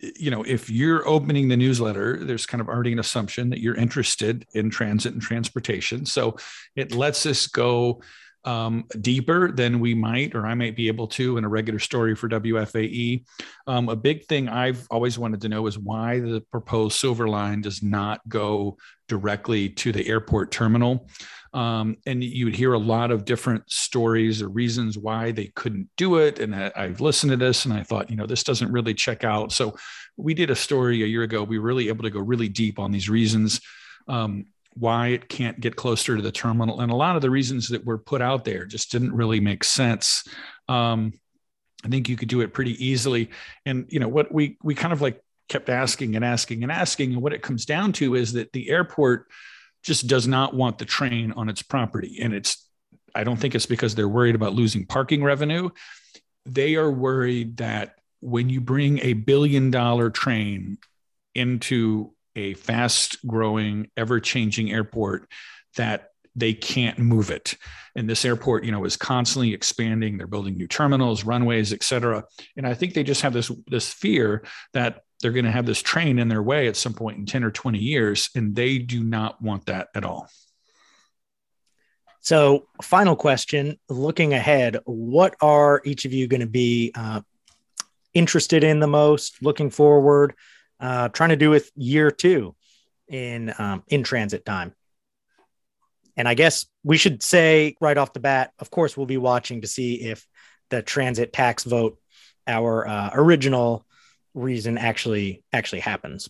you 0.00 0.30
know 0.30 0.42
if 0.42 0.70
you're 0.70 1.06
opening 1.06 1.48
the 1.48 1.56
newsletter, 1.56 2.24
there's 2.24 2.46
kind 2.46 2.60
of 2.60 2.68
already 2.68 2.92
an 2.92 2.98
assumption 2.98 3.50
that 3.50 3.60
you're 3.60 3.74
interested 3.74 4.46
in 4.54 4.70
transit 4.70 5.12
and 5.12 5.22
transportation. 5.22 6.06
So 6.06 6.36
it 6.74 6.94
lets 6.94 7.26
us 7.26 7.46
go 7.46 8.00
um, 8.46 8.84
deeper 9.00 9.50
than 9.50 9.80
we 9.80 9.92
might, 9.92 10.34
or 10.34 10.46
I 10.46 10.54
might 10.54 10.76
be 10.76 10.86
able 10.86 11.08
to 11.08 11.36
in 11.36 11.44
a 11.44 11.48
regular 11.48 11.80
story 11.80 12.14
for 12.14 12.28
WFAE. 12.28 13.24
Um, 13.66 13.88
a 13.88 13.96
big 13.96 14.24
thing 14.26 14.48
I've 14.48 14.86
always 14.88 15.18
wanted 15.18 15.40
to 15.42 15.48
know 15.48 15.66
is 15.66 15.78
why 15.78 16.20
the 16.20 16.40
proposed 16.52 16.96
Silver 16.96 17.28
Line 17.28 17.60
does 17.60 17.82
not 17.82 18.20
go 18.28 18.78
directly 19.08 19.68
to 19.68 19.92
the 19.92 20.06
airport 20.08 20.50
terminal. 20.50 21.08
Um, 21.54 21.96
and 22.06 22.22
you 22.22 22.44
would 22.44 22.56
hear 22.56 22.74
a 22.74 22.78
lot 22.78 23.10
of 23.10 23.24
different 23.24 23.70
stories 23.70 24.42
or 24.42 24.48
reasons 24.48 24.98
why 24.98 25.32
they 25.32 25.46
couldn't 25.54 25.88
do 25.96 26.16
it. 26.16 26.38
And 26.38 26.54
I, 26.54 26.70
I've 26.76 27.00
listened 27.00 27.30
to 27.30 27.36
this 27.36 27.64
and 27.64 27.72
I 27.72 27.82
thought, 27.82 28.10
you 28.10 28.16
know, 28.16 28.26
this 28.26 28.44
doesn't 28.44 28.70
really 28.70 28.92
check 28.92 29.24
out. 29.24 29.52
So 29.52 29.76
we 30.16 30.34
did 30.34 30.50
a 30.50 30.56
story 30.56 31.02
a 31.02 31.06
year 31.06 31.22
ago. 31.22 31.42
We 31.42 31.58
were 31.58 31.66
really 31.66 31.88
able 31.88 32.04
to 32.04 32.10
go 32.10 32.20
really 32.20 32.48
deep 32.48 32.78
on 32.78 32.92
these 32.92 33.08
reasons. 33.08 33.60
Um, 34.06 34.46
why 34.78 35.08
it 35.08 35.28
can't 35.28 35.58
get 35.58 35.74
closer 35.74 36.16
to 36.16 36.22
the 36.22 36.30
terminal. 36.30 36.80
And 36.80 36.92
a 36.92 36.96
lot 36.96 37.16
of 37.16 37.22
the 37.22 37.30
reasons 37.30 37.68
that 37.70 37.84
were 37.84 37.96
put 37.96 38.20
out 38.20 38.44
there 38.44 38.66
just 38.66 38.92
didn't 38.92 39.14
really 39.14 39.40
make 39.40 39.64
sense. 39.64 40.22
Um, 40.68 41.14
I 41.84 41.88
think 41.88 42.08
you 42.08 42.16
could 42.16 42.28
do 42.28 42.42
it 42.42 42.52
pretty 42.52 42.84
easily. 42.84 43.30
And 43.64 43.86
you 43.88 44.00
know 44.00 44.08
what 44.08 44.32
we 44.32 44.58
we 44.62 44.74
kind 44.74 44.92
of 44.92 45.00
like 45.00 45.22
kept 45.48 45.68
asking 45.68 46.16
and 46.16 46.24
asking 46.24 46.62
and 46.62 46.72
asking, 46.72 47.12
and 47.12 47.22
what 47.22 47.32
it 47.32 47.42
comes 47.42 47.64
down 47.64 47.92
to 47.92 48.14
is 48.14 48.32
that 48.32 48.52
the 48.52 48.68
airport 48.70 49.26
just 49.82 50.06
does 50.06 50.26
not 50.26 50.54
want 50.54 50.78
the 50.78 50.84
train 50.84 51.32
on 51.32 51.48
its 51.48 51.62
property, 51.62 52.18
and 52.22 52.34
it's 52.34 52.68
I 53.14 53.24
don't 53.24 53.38
think 53.38 53.54
it's 53.54 53.66
because 53.66 53.94
they're 53.94 54.08
worried 54.08 54.34
about 54.34 54.52
losing 54.52 54.86
parking 54.86 55.24
revenue. 55.24 55.70
They 56.44 56.74
are 56.76 56.90
worried 56.90 57.58
that 57.58 57.94
when 58.20 58.50
you 58.50 58.60
bring 58.60 58.98
a 59.00 59.14
billion 59.14 59.70
dollar 59.70 60.10
train 60.10 60.78
into 61.34 62.12
a 62.34 62.54
fast 62.54 63.24
growing, 63.26 63.90
ever 63.96 64.20
changing 64.20 64.70
airport, 64.70 65.30
that 65.76 66.10
they 66.34 66.52
can't 66.52 66.98
move 66.98 67.30
it. 67.30 67.56
And 67.94 68.08
this 68.08 68.24
airport, 68.26 68.64
you 68.64 68.72
know, 68.72 68.84
is 68.84 68.96
constantly 68.96 69.54
expanding. 69.54 70.18
They're 70.18 70.26
building 70.26 70.58
new 70.58 70.68
terminals, 70.68 71.24
runways, 71.24 71.72
et 71.72 71.82
cetera. 71.82 72.24
And 72.56 72.66
I 72.66 72.74
think 72.74 72.92
they 72.92 73.04
just 73.04 73.22
have 73.22 73.32
this 73.32 73.50
this 73.66 73.90
fear 73.90 74.44
that 74.74 75.00
they're 75.20 75.32
going 75.32 75.44
to 75.44 75.50
have 75.50 75.66
this 75.66 75.82
train 75.82 76.18
in 76.18 76.28
their 76.28 76.42
way 76.42 76.68
at 76.68 76.76
some 76.76 76.94
point 76.94 77.18
in 77.18 77.26
10 77.26 77.44
or 77.44 77.50
20 77.50 77.78
years. 77.78 78.30
And 78.34 78.54
they 78.54 78.78
do 78.78 79.02
not 79.02 79.40
want 79.40 79.66
that 79.66 79.88
at 79.94 80.04
all. 80.04 80.28
So, 82.20 82.66
final 82.82 83.14
question 83.14 83.78
looking 83.88 84.34
ahead, 84.34 84.78
what 84.84 85.36
are 85.40 85.80
each 85.84 86.04
of 86.06 86.12
you 86.12 86.26
going 86.26 86.40
to 86.40 86.48
be 86.48 86.90
uh, 86.94 87.20
interested 88.14 88.64
in 88.64 88.80
the 88.80 88.88
most, 88.88 89.42
looking 89.42 89.70
forward, 89.70 90.34
uh, 90.80 91.08
trying 91.10 91.30
to 91.30 91.36
do 91.36 91.50
with 91.50 91.70
year 91.76 92.10
two 92.10 92.56
in 93.06 93.54
um, 93.58 93.84
in 93.86 94.02
transit 94.02 94.44
time? 94.44 94.74
And 96.16 96.26
I 96.26 96.34
guess 96.34 96.66
we 96.82 96.96
should 96.96 97.22
say 97.22 97.76
right 97.80 97.96
off 97.96 98.12
the 98.12 98.18
bat, 98.18 98.50
of 98.58 98.70
course, 98.70 98.96
we'll 98.96 99.06
be 99.06 99.18
watching 99.18 99.60
to 99.60 99.68
see 99.68 99.94
if 99.94 100.26
the 100.70 100.82
transit 100.82 101.32
tax 101.32 101.62
vote, 101.62 101.96
our 102.48 102.88
uh, 102.88 103.10
original 103.12 103.86
reason, 104.36 104.78
actually 104.78 105.42
actually 105.52 105.80
happens. 105.80 106.28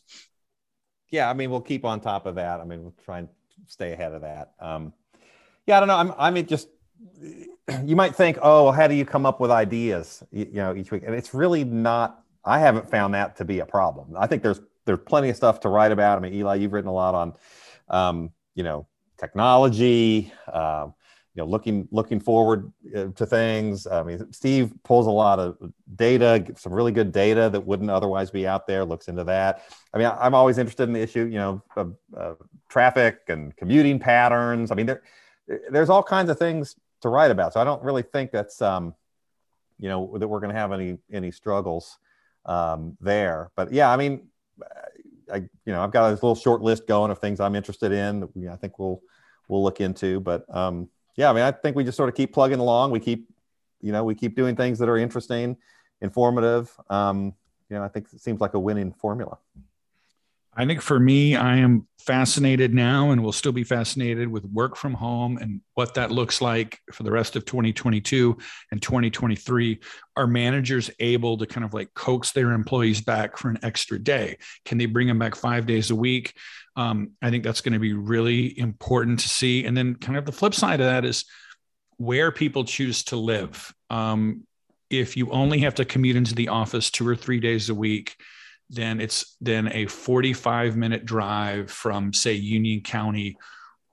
Yeah, 1.11 1.29
I 1.29 1.35
mean, 1.35 1.51
we'll 1.51 1.61
keep 1.61 1.85
on 1.85 2.01
top 2.01 2.25
of 2.27 2.37
that. 2.37 2.61
I 2.61 2.65
mean, 2.65 2.83
we'll 2.83 2.95
try 3.05 3.19
and 3.19 3.29
stay 3.67 3.93
ahead 3.93 4.13
of 4.13 4.23
that. 4.23 4.53
Um, 4.59 4.93
yeah, 5.67 5.77
I 5.77 5.81
don't 5.81 5.89
know. 5.89 5.97
I'm, 5.97 6.15
I 6.17 6.31
mean, 6.31 6.47
just 6.47 6.69
you 7.85 7.97
might 7.97 8.15
think, 8.15 8.39
oh, 8.41 8.71
how 8.71 8.87
do 8.87 8.95
you 8.95 9.05
come 9.05 9.27
up 9.27 9.41
with 9.41 9.51
ideas, 9.51 10.23
you, 10.31 10.47
you 10.47 10.57
know, 10.57 10.75
each 10.75 10.91
week? 10.91 11.03
And 11.05 11.15
it's 11.15 11.35
really 11.35 11.65
not. 11.65 12.23
I 12.45 12.61
haven't 12.61 12.89
found 12.89 13.15
that 13.15 13.37
to 13.37 13.45
be 13.45 13.59
a 13.59 13.67
problem. 13.67 14.15
I 14.17 14.27
think 14.27 14.43
there's 14.43 14.61
there's 14.85 15.01
plenty 15.05 15.29
of 15.29 15.37
stuff 15.37 15.61
to 15.61 15.69
write 15.69 15.93
about. 15.93 16.17
I 16.17 16.21
mean, 16.21 16.33
Eli, 16.35 16.57
you've 16.57 16.73
written 16.73 16.89
a 16.89 16.95
lot 16.95 17.15
on, 17.15 17.33
um, 17.89 18.31
you 18.55 18.63
know, 18.63 18.87
technology, 19.19 20.33
uh, 20.47 20.89
you 21.37 21.43
know, 21.43 21.49
looking 21.49 21.87
looking 21.91 22.19
forward 22.19 22.73
uh, 22.97 23.09
to 23.09 23.27
things. 23.27 23.87
I 23.87 24.03
mean, 24.03 24.33
Steve 24.33 24.73
pulls 24.85 25.07
a 25.07 25.11
lot 25.11 25.39
of 25.39 25.59
data, 25.95 26.45
some 26.57 26.73
really 26.73 26.93
good 26.93 27.13
data 27.13 27.51
that 27.51 27.61
wouldn't 27.61 27.91
otherwise 27.91 28.31
be 28.31 28.47
out 28.47 28.67
there. 28.67 28.87
Looks 28.87 29.09
into 29.09 29.23
that. 29.25 29.65
I 29.93 29.99
mean, 29.99 30.11
I'm 30.19 30.35
always 30.35 30.57
interested 30.57 30.85
in 30.85 30.95
the 30.95 31.01
issue, 31.01 31.25
you 31.25 31.39
know, 31.39 31.63
of, 31.77 31.95
uh, 32.17 32.35
traffic 32.71 33.21
and 33.29 33.55
commuting 33.57 33.99
patterns. 33.99 34.71
I 34.71 34.75
mean, 34.75 34.87
there 34.87 35.03
there's 35.71 35.91
all 35.91 36.03
kinds 36.03 36.31
of 36.31 36.39
things 36.39 36.75
to 37.03 37.11
write 37.11 37.31
about. 37.31 37.53
So 37.53 37.61
I 37.61 37.65
don't 37.65 37.83
really 37.83 38.03
think 38.03 38.31
that's 38.31 38.63
um, 38.63 38.95
you 39.79 39.91
know 39.91 40.17
that 40.17 40.27
we're 40.27 40.41
going 40.41 40.55
to 40.55 40.59
have 40.59 40.73
any 40.73 40.97
any 41.13 41.31
struggles 41.31 41.99
um, 42.47 42.97
there. 42.99 43.51
But 43.57 43.75
yeah, 43.75 43.91
I 43.93 43.99
mean, 43.99 44.29
I, 45.31 45.37
you 45.37 45.73
know, 45.73 45.83
I've 45.83 45.91
got 45.91 46.09
a 46.09 46.15
little 46.15 46.35
short 46.35 46.63
list 46.63 46.87
going 46.87 47.11
of 47.11 47.19
things 47.19 47.41
I'm 47.41 47.55
interested 47.55 47.93
in. 47.93 48.27
We, 48.35 48.49
I 48.49 48.57
think 48.57 48.79
we'll 48.79 49.03
we'll 49.49 49.63
look 49.63 49.83
into. 49.83 50.21
But 50.21 50.45
um, 50.49 50.89
yeah, 51.17 51.31
I 51.31 51.33
mean, 51.33 51.43
I 51.43 51.51
think 51.51 51.77
we 51.77 51.85
just 51.85 51.97
sort 51.97 52.09
of 52.09 52.15
keep 52.15 52.33
plugging 52.33 52.59
along. 52.59 52.91
We 52.91 53.01
keep, 53.01 53.29
you 53.81 53.93
know, 53.93 54.05
we 54.05 54.15
keep 54.15 54.37
doing 54.37 54.57
things 54.57 54.79
that 54.79 54.89
are 54.89 54.99
interesting, 54.99 55.57
informative. 56.01 56.71
Um, 56.91 57.35
you 57.69 57.77
know, 57.77 57.83
I 57.83 57.89
think 57.89 58.07
it 58.13 58.21
seems 58.21 58.41
like 58.41 58.55
a 58.55 58.61
winning 58.61 58.93
formula. 58.93 59.39
I 60.59 60.65
think 60.65 60.81
for 60.81 60.99
me, 60.99 61.37
I 61.37 61.57
am 61.57 61.87
fascinated 61.99 62.73
now 62.73 63.11
and 63.11 63.23
will 63.23 63.33
still 63.33 63.53
be 63.53 63.65
fascinated 63.65 64.29
with 64.29 64.45
work 64.47 64.75
from 64.75 64.95
home 64.95 65.37
and 65.37 65.61
what 65.75 65.95
that 65.95 66.11
looks 66.11 66.41
like 66.41 66.81
for 66.93 67.03
the 67.03 67.11
rest 67.11 67.37
of 67.37 67.45
2022 67.45 68.39
and 68.71 68.81
2023. 68.81 69.79
Are 70.17 70.27
managers 70.27 70.91
able 70.99 71.37
to 71.37 71.47
kind 71.47 71.65
of 71.65 71.75
like 71.75 71.93
coax 71.93 72.33
their 72.33 72.53
employees 72.53 73.03
back 73.03 73.37
for 73.37 73.51
an 73.51 73.59
extra 73.63 73.99
day? 73.99 74.39
Can 74.65 74.79
they 74.79 74.87
bring 74.87 75.09
them 75.09 75.19
back 75.19 75.35
five 75.35 75.67
days 75.67 75.91
a 75.91 75.97
week? 75.97 76.35
Um, 76.77 77.13
I 77.23 77.31
think 77.31 77.43
that's 77.43 77.63
going 77.63 77.73
to 77.73 77.79
be 77.79 77.95
really 77.95 78.59
important 78.59 79.21
to 79.21 79.29
see. 79.29 79.65
And 79.65 79.77
then, 79.77 79.95
kind 79.95 80.19
of 80.19 80.27
the 80.27 80.33
flip 80.33 80.55
side 80.55 80.81
of 80.81 80.87
that 80.87 81.05
is 81.05 81.25
where 81.97 82.31
people 82.31 82.65
choose 82.65 83.05
to 83.05 83.17
live. 83.17 83.75
Um, 83.89 84.43
if 84.91 85.17
you 85.17 85.31
only 85.31 85.61
have 85.61 85.77
to 85.77 85.85
commute 85.85 86.17
into 86.17 86.35
the 86.35 86.49
office 86.49 86.91
two 86.91 87.09
or 87.09 87.17
three 87.17 87.41
days 87.41 87.71
a 87.71 87.75
week, 87.75 88.17
then 88.69 89.01
it's 89.01 89.37
then 89.41 89.71
a 89.73 89.87
45 89.87 90.77
minute 90.77 91.05
drive 91.05 91.71
from 91.71 92.13
say 92.13 92.35
Union 92.35 92.81
County 92.81 93.37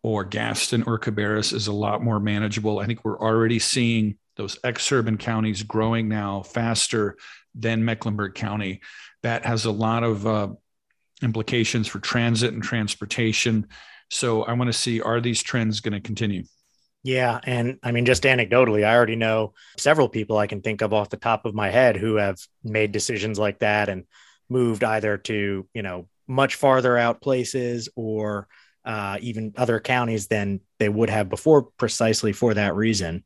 or 0.02 0.24
Gaston 0.24 0.84
or 0.84 1.00
Cabarrus 1.00 1.54
is 1.54 1.67
a 1.67 1.74
lot 1.74 2.04
more 2.04 2.19
manageable. 2.19 2.80
I 2.80 2.86
think 2.86 3.06
we're 3.06 3.19
already 3.19 3.60
seeing 3.60 4.17
those 4.36 4.58
exurban 4.60 5.19
counties 5.19 5.63
growing 5.63 6.10
now 6.10 6.41
faster 6.41 7.15
than 7.56 7.86
Mecklenburg 7.86 8.34
County. 8.34 8.82
That 9.22 9.46
has 9.46 9.65
a 9.65 9.72
lot 9.72 10.04
of 10.04 10.28
uh, 10.28 10.50
implications 11.21 11.88
for 11.88 11.99
transit 11.99 12.54
and 12.54 12.63
transportation. 12.63 13.67
So 14.10 14.43
I 14.43 14.54
want 14.54 14.69
to 14.69 14.73
see 14.73 15.02
are 15.02 15.21
these 15.21 15.41
trends 15.41 15.80
going 15.80 15.93
to 15.93 16.02
continue? 16.02 16.43
Yeah. 17.04 17.39
And 17.43 17.80
I 17.84 17.91
mean, 17.91 18.06
just 18.06 18.23
anecdotally, 18.23 18.86
I 18.86 18.95
already 18.95 19.17
know 19.17 19.54
several 19.78 20.08
people 20.08 20.38
I 20.38 20.47
can 20.47 20.62
think 20.62 20.82
of 20.82 20.93
off 20.93 21.10
the 21.10 21.17
top 21.17 21.45
of 21.45 21.54
my 21.54 21.69
head 21.69 21.97
who 21.97 22.15
have 22.15 22.38
made 22.63 22.93
decisions 22.93 23.38
like 23.38 23.60
that 23.60 23.89
and 23.89 24.06
moved 24.49 24.84
either 24.84 25.17
to 25.17 25.67
you 25.73 25.82
know 25.82 26.08
much 26.28 26.56
farther 26.56 26.97
out 26.97 27.21
places 27.21 27.89
or 27.95 28.47
uh, 28.86 29.17
even 29.21 29.54
other 29.58 29.80
counties 29.80 30.28
than 30.28 30.60
they 30.80 30.89
would 30.89 31.10
have 31.10 31.30
before 31.30 31.63
precisely 31.78 32.34
for 32.34 32.54
that 32.54 32.76
reason 32.76 33.23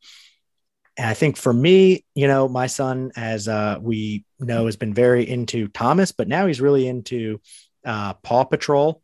and 0.97 1.07
i 1.07 1.13
think 1.13 1.35
for 1.35 1.51
me 1.51 2.05
you 2.15 2.27
know 2.27 2.47
my 2.47 2.67
son 2.67 3.11
as 3.15 3.47
uh, 3.47 3.77
we 3.81 4.23
know 4.39 4.65
has 4.65 4.75
been 4.75 4.93
very 4.93 5.27
into 5.27 5.67
thomas 5.67 6.11
but 6.11 6.27
now 6.27 6.45
he's 6.47 6.61
really 6.61 6.87
into 6.87 7.39
uh, 7.87 8.13
paw 8.13 8.43
patrol 8.43 9.01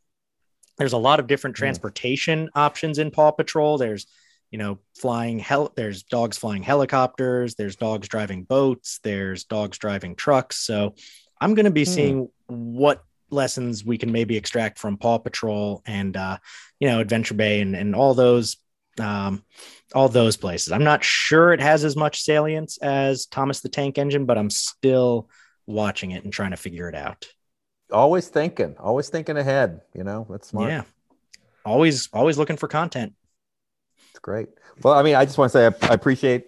there's 0.77 0.93
a 0.93 0.97
lot 0.97 1.19
of 1.19 1.25
different 1.25 1.55
mm. 1.55 1.59
transportation 1.59 2.45
mm. 2.45 2.49
options 2.53 2.99
in 2.99 3.09
paw 3.09 3.31
patrol 3.31 3.79
there's 3.79 4.05
you 4.51 4.59
know 4.59 4.77
flying 4.95 5.39
hel 5.39 5.73
there's 5.75 6.03
dogs 6.03 6.37
flying 6.37 6.61
helicopters 6.61 7.55
there's 7.55 7.75
dogs 7.75 8.07
driving 8.07 8.43
boats 8.43 8.99
there's 9.03 9.45
dogs 9.45 9.79
driving 9.79 10.15
trucks 10.15 10.57
so 10.57 10.93
I'm 11.43 11.55
going 11.55 11.65
to 11.65 11.71
be 11.71 11.83
hmm. 11.83 11.91
seeing 11.91 12.29
what 12.47 13.03
lessons 13.29 13.83
we 13.83 13.97
can 13.97 14.11
maybe 14.11 14.37
extract 14.37 14.79
from 14.79 14.97
Paw 14.97 15.17
Patrol 15.17 15.81
and 15.85 16.15
uh, 16.15 16.37
you 16.79 16.87
know 16.87 17.01
Adventure 17.01 17.33
Bay 17.33 17.59
and, 17.59 17.75
and 17.75 17.95
all 17.95 18.13
those 18.13 18.57
um, 18.99 19.43
all 19.93 20.07
those 20.07 20.37
places. 20.37 20.71
I'm 20.71 20.85
not 20.85 21.03
sure 21.03 21.51
it 21.51 21.59
has 21.59 21.83
as 21.83 21.97
much 21.97 22.21
salience 22.21 22.77
as 22.77 23.25
Thomas 23.25 23.59
the 23.59 23.69
Tank 23.69 23.97
Engine, 23.97 24.25
but 24.25 24.37
I'm 24.37 24.49
still 24.49 25.29
watching 25.65 26.11
it 26.11 26.23
and 26.23 26.31
trying 26.31 26.51
to 26.51 26.57
figure 26.57 26.87
it 26.87 26.95
out. 26.95 27.27
Always 27.93 28.27
thinking, 28.27 28.75
always 28.79 29.09
thinking 29.09 29.37
ahead. 29.37 29.81
You 29.93 30.03
know, 30.03 30.27
that's 30.29 30.49
smart. 30.49 30.69
Yeah, 30.69 30.83
always 31.63 32.09
always 32.11 32.37
looking 32.37 32.57
for 32.57 32.67
content. 32.67 33.13
It's 34.09 34.19
great. 34.19 34.49
Well, 34.81 34.93
I 34.93 35.03
mean, 35.03 35.15
I 35.15 35.25
just 35.25 35.37
want 35.37 35.51
to 35.51 35.57
say 35.57 35.67
I, 35.67 35.91
I 35.91 35.93
appreciate 35.93 36.47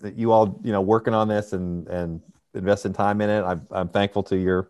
that 0.00 0.16
you 0.16 0.32
all 0.32 0.60
you 0.62 0.72
know 0.72 0.80
working 0.80 1.14
on 1.14 1.28
this 1.28 1.52
and 1.52 1.86
and 1.88 2.20
investing 2.54 2.92
time 2.92 3.20
in 3.20 3.30
it. 3.30 3.42
I'm, 3.42 3.66
I'm 3.70 3.88
thankful 3.88 4.22
to 4.24 4.36
your 4.36 4.68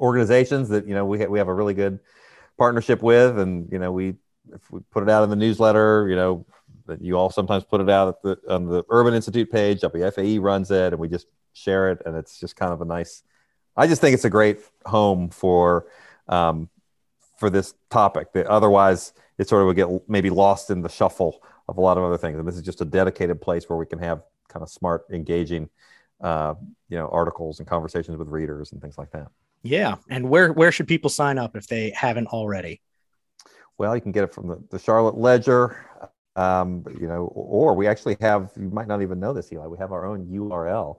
organizations 0.00 0.68
that 0.68 0.86
you 0.86 0.94
know 0.94 1.04
we 1.04 1.18
ha- 1.18 1.26
we 1.26 1.38
have 1.38 1.48
a 1.48 1.54
really 1.54 1.74
good 1.74 1.98
partnership 2.56 3.02
with, 3.02 3.38
and 3.38 3.70
you 3.72 3.78
know 3.78 3.92
we 3.92 4.14
if 4.52 4.70
we 4.70 4.80
put 4.90 5.02
it 5.02 5.10
out 5.10 5.24
in 5.24 5.30
the 5.30 5.36
newsletter, 5.36 6.06
you 6.08 6.16
know 6.16 6.46
that 6.86 7.02
you 7.02 7.16
all 7.16 7.30
sometimes 7.30 7.64
put 7.64 7.80
it 7.80 7.90
out 7.90 8.08
at 8.08 8.22
the 8.22 8.54
on 8.54 8.66
the 8.66 8.84
Urban 8.90 9.14
Institute 9.14 9.50
page. 9.50 9.80
WFAE 9.80 10.40
runs 10.40 10.70
it, 10.70 10.92
and 10.92 10.98
we 10.98 11.08
just 11.08 11.26
share 11.52 11.90
it, 11.90 12.02
and 12.06 12.16
it's 12.16 12.38
just 12.38 12.56
kind 12.56 12.72
of 12.72 12.80
a 12.80 12.84
nice. 12.84 13.22
I 13.78 13.86
just 13.86 14.00
think 14.00 14.12
it's 14.12 14.24
a 14.24 14.30
great 14.30 14.58
home 14.84 15.30
for 15.30 15.86
um, 16.28 16.68
for 17.38 17.48
this 17.48 17.74
topic. 17.90 18.32
That 18.32 18.46
otherwise 18.46 19.14
it 19.38 19.48
sort 19.48 19.62
of 19.62 19.66
would 19.68 19.76
get 19.76 19.88
maybe 20.08 20.30
lost 20.30 20.70
in 20.70 20.82
the 20.82 20.88
shuffle 20.88 21.42
of 21.68 21.78
a 21.78 21.80
lot 21.80 21.96
of 21.96 22.02
other 22.02 22.18
things, 22.18 22.38
and 22.38 22.46
this 22.46 22.56
is 22.56 22.62
just 22.62 22.80
a 22.80 22.84
dedicated 22.84 23.40
place 23.40 23.68
where 23.68 23.78
we 23.78 23.86
can 23.86 24.00
have 24.00 24.22
kind 24.48 24.62
of 24.62 24.68
smart, 24.68 25.04
engaging 25.10 25.70
uh, 26.20 26.54
you 26.88 26.98
know 26.98 27.08
articles 27.08 27.60
and 27.60 27.68
conversations 27.68 28.16
with 28.16 28.28
readers 28.28 28.72
and 28.72 28.82
things 28.82 28.98
like 28.98 29.12
that. 29.12 29.28
Yeah, 29.62 29.96
and 30.10 30.28
where 30.28 30.52
where 30.52 30.72
should 30.72 30.88
people 30.88 31.08
sign 31.08 31.38
up 31.38 31.56
if 31.56 31.68
they 31.68 31.90
haven't 31.90 32.26
already? 32.28 32.80
Well, 33.78 33.94
you 33.94 34.02
can 34.02 34.10
get 34.10 34.24
it 34.24 34.34
from 34.34 34.48
the, 34.48 34.60
the 34.70 34.78
Charlotte 34.80 35.16
Ledger, 35.16 35.86
um, 36.34 36.84
you 37.00 37.06
know, 37.06 37.26
or 37.34 37.74
we 37.74 37.86
actually 37.86 38.16
have. 38.20 38.50
You 38.56 38.70
might 38.70 38.88
not 38.88 39.02
even 39.02 39.20
know 39.20 39.32
this, 39.32 39.52
Eli. 39.52 39.66
We 39.68 39.78
have 39.78 39.92
our 39.92 40.04
own 40.04 40.26
URL, 40.26 40.96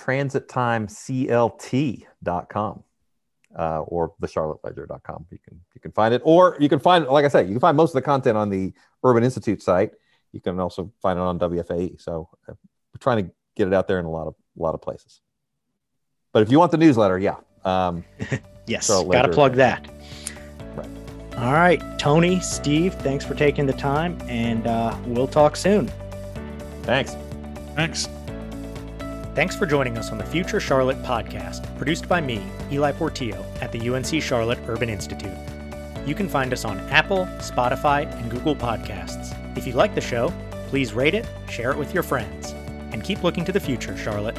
transittimeclt.com. 0.00 2.84
Uh, 3.58 3.80
or 3.80 4.14
the 4.20 4.28
charlotteledger.com. 4.28 5.26
You 5.32 5.38
can 5.44 5.60
you 5.74 5.80
can 5.80 5.90
find 5.90 6.14
it, 6.14 6.22
or 6.24 6.56
you 6.60 6.68
can 6.68 6.78
find, 6.78 7.04
like 7.06 7.24
I 7.24 7.28
said, 7.28 7.48
you 7.48 7.52
can 7.52 7.60
find 7.60 7.76
most 7.76 7.90
of 7.90 7.94
the 7.94 8.02
content 8.02 8.36
on 8.36 8.48
the 8.48 8.72
Urban 9.02 9.24
Institute 9.24 9.60
site. 9.60 9.90
You 10.30 10.40
can 10.40 10.60
also 10.60 10.92
find 11.02 11.18
it 11.18 11.22
on 11.22 11.36
WFAE. 11.40 12.00
So 12.00 12.28
uh, 12.48 12.52
we're 12.52 13.00
trying 13.00 13.24
to 13.24 13.32
get 13.56 13.66
it 13.66 13.74
out 13.74 13.88
there 13.88 13.98
in 13.98 14.04
a 14.04 14.10
lot 14.10 14.28
of 14.28 14.36
a 14.56 14.62
lot 14.62 14.74
of 14.74 14.82
places. 14.82 15.20
But 16.32 16.42
if 16.42 16.52
you 16.52 16.60
want 16.60 16.70
the 16.70 16.78
newsletter, 16.78 17.18
yeah. 17.18 17.38
Um, 17.64 18.04
yes, 18.68 18.86
Charlotte 18.86 19.12
got 19.12 19.22
to 19.22 19.32
plug 19.32 19.54
that. 19.54 19.88
Right. 20.76 20.88
All 21.36 21.52
right, 21.52 21.82
Tony, 21.98 22.40
Steve, 22.40 22.94
thanks 22.94 23.24
for 23.24 23.34
taking 23.34 23.66
the 23.66 23.72
time, 23.72 24.18
and 24.28 24.66
uh, 24.66 24.96
we'll 25.06 25.26
talk 25.26 25.56
soon. 25.56 25.90
thanks. 26.82 27.16
Thanks. 27.74 28.08
Thanks 29.40 29.56
for 29.56 29.64
joining 29.64 29.96
us 29.96 30.12
on 30.12 30.18
the 30.18 30.24
Future 30.26 30.60
Charlotte 30.60 31.02
podcast, 31.02 31.64
produced 31.78 32.06
by 32.06 32.20
me, 32.20 32.44
Eli 32.70 32.92
Portillo, 32.92 33.42
at 33.62 33.72
the 33.72 33.88
UNC 33.88 34.22
Charlotte 34.22 34.58
Urban 34.68 34.90
Institute. 34.90 35.32
You 36.04 36.14
can 36.14 36.28
find 36.28 36.52
us 36.52 36.66
on 36.66 36.78
Apple, 36.90 37.24
Spotify, 37.38 38.04
and 38.20 38.30
Google 38.30 38.54
Podcasts. 38.54 39.34
If 39.56 39.66
you 39.66 39.72
like 39.72 39.94
the 39.94 40.00
show, 40.02 40.30
please 40.66 40.92
rate 40.92 41.14
it, 41.14 41.26
share 41.48 41.70
it 41.70 41.78
with 41.78 41.94
your 41.94 42.02
friends, 42.02 42.52
and 42.92 43.02
keep 43.02 43.22
looking 43.22 43.46
to 43.46 43.52
the 43.52 43.58
future, 43.58 43.96
Charlotte. 43.96 44.36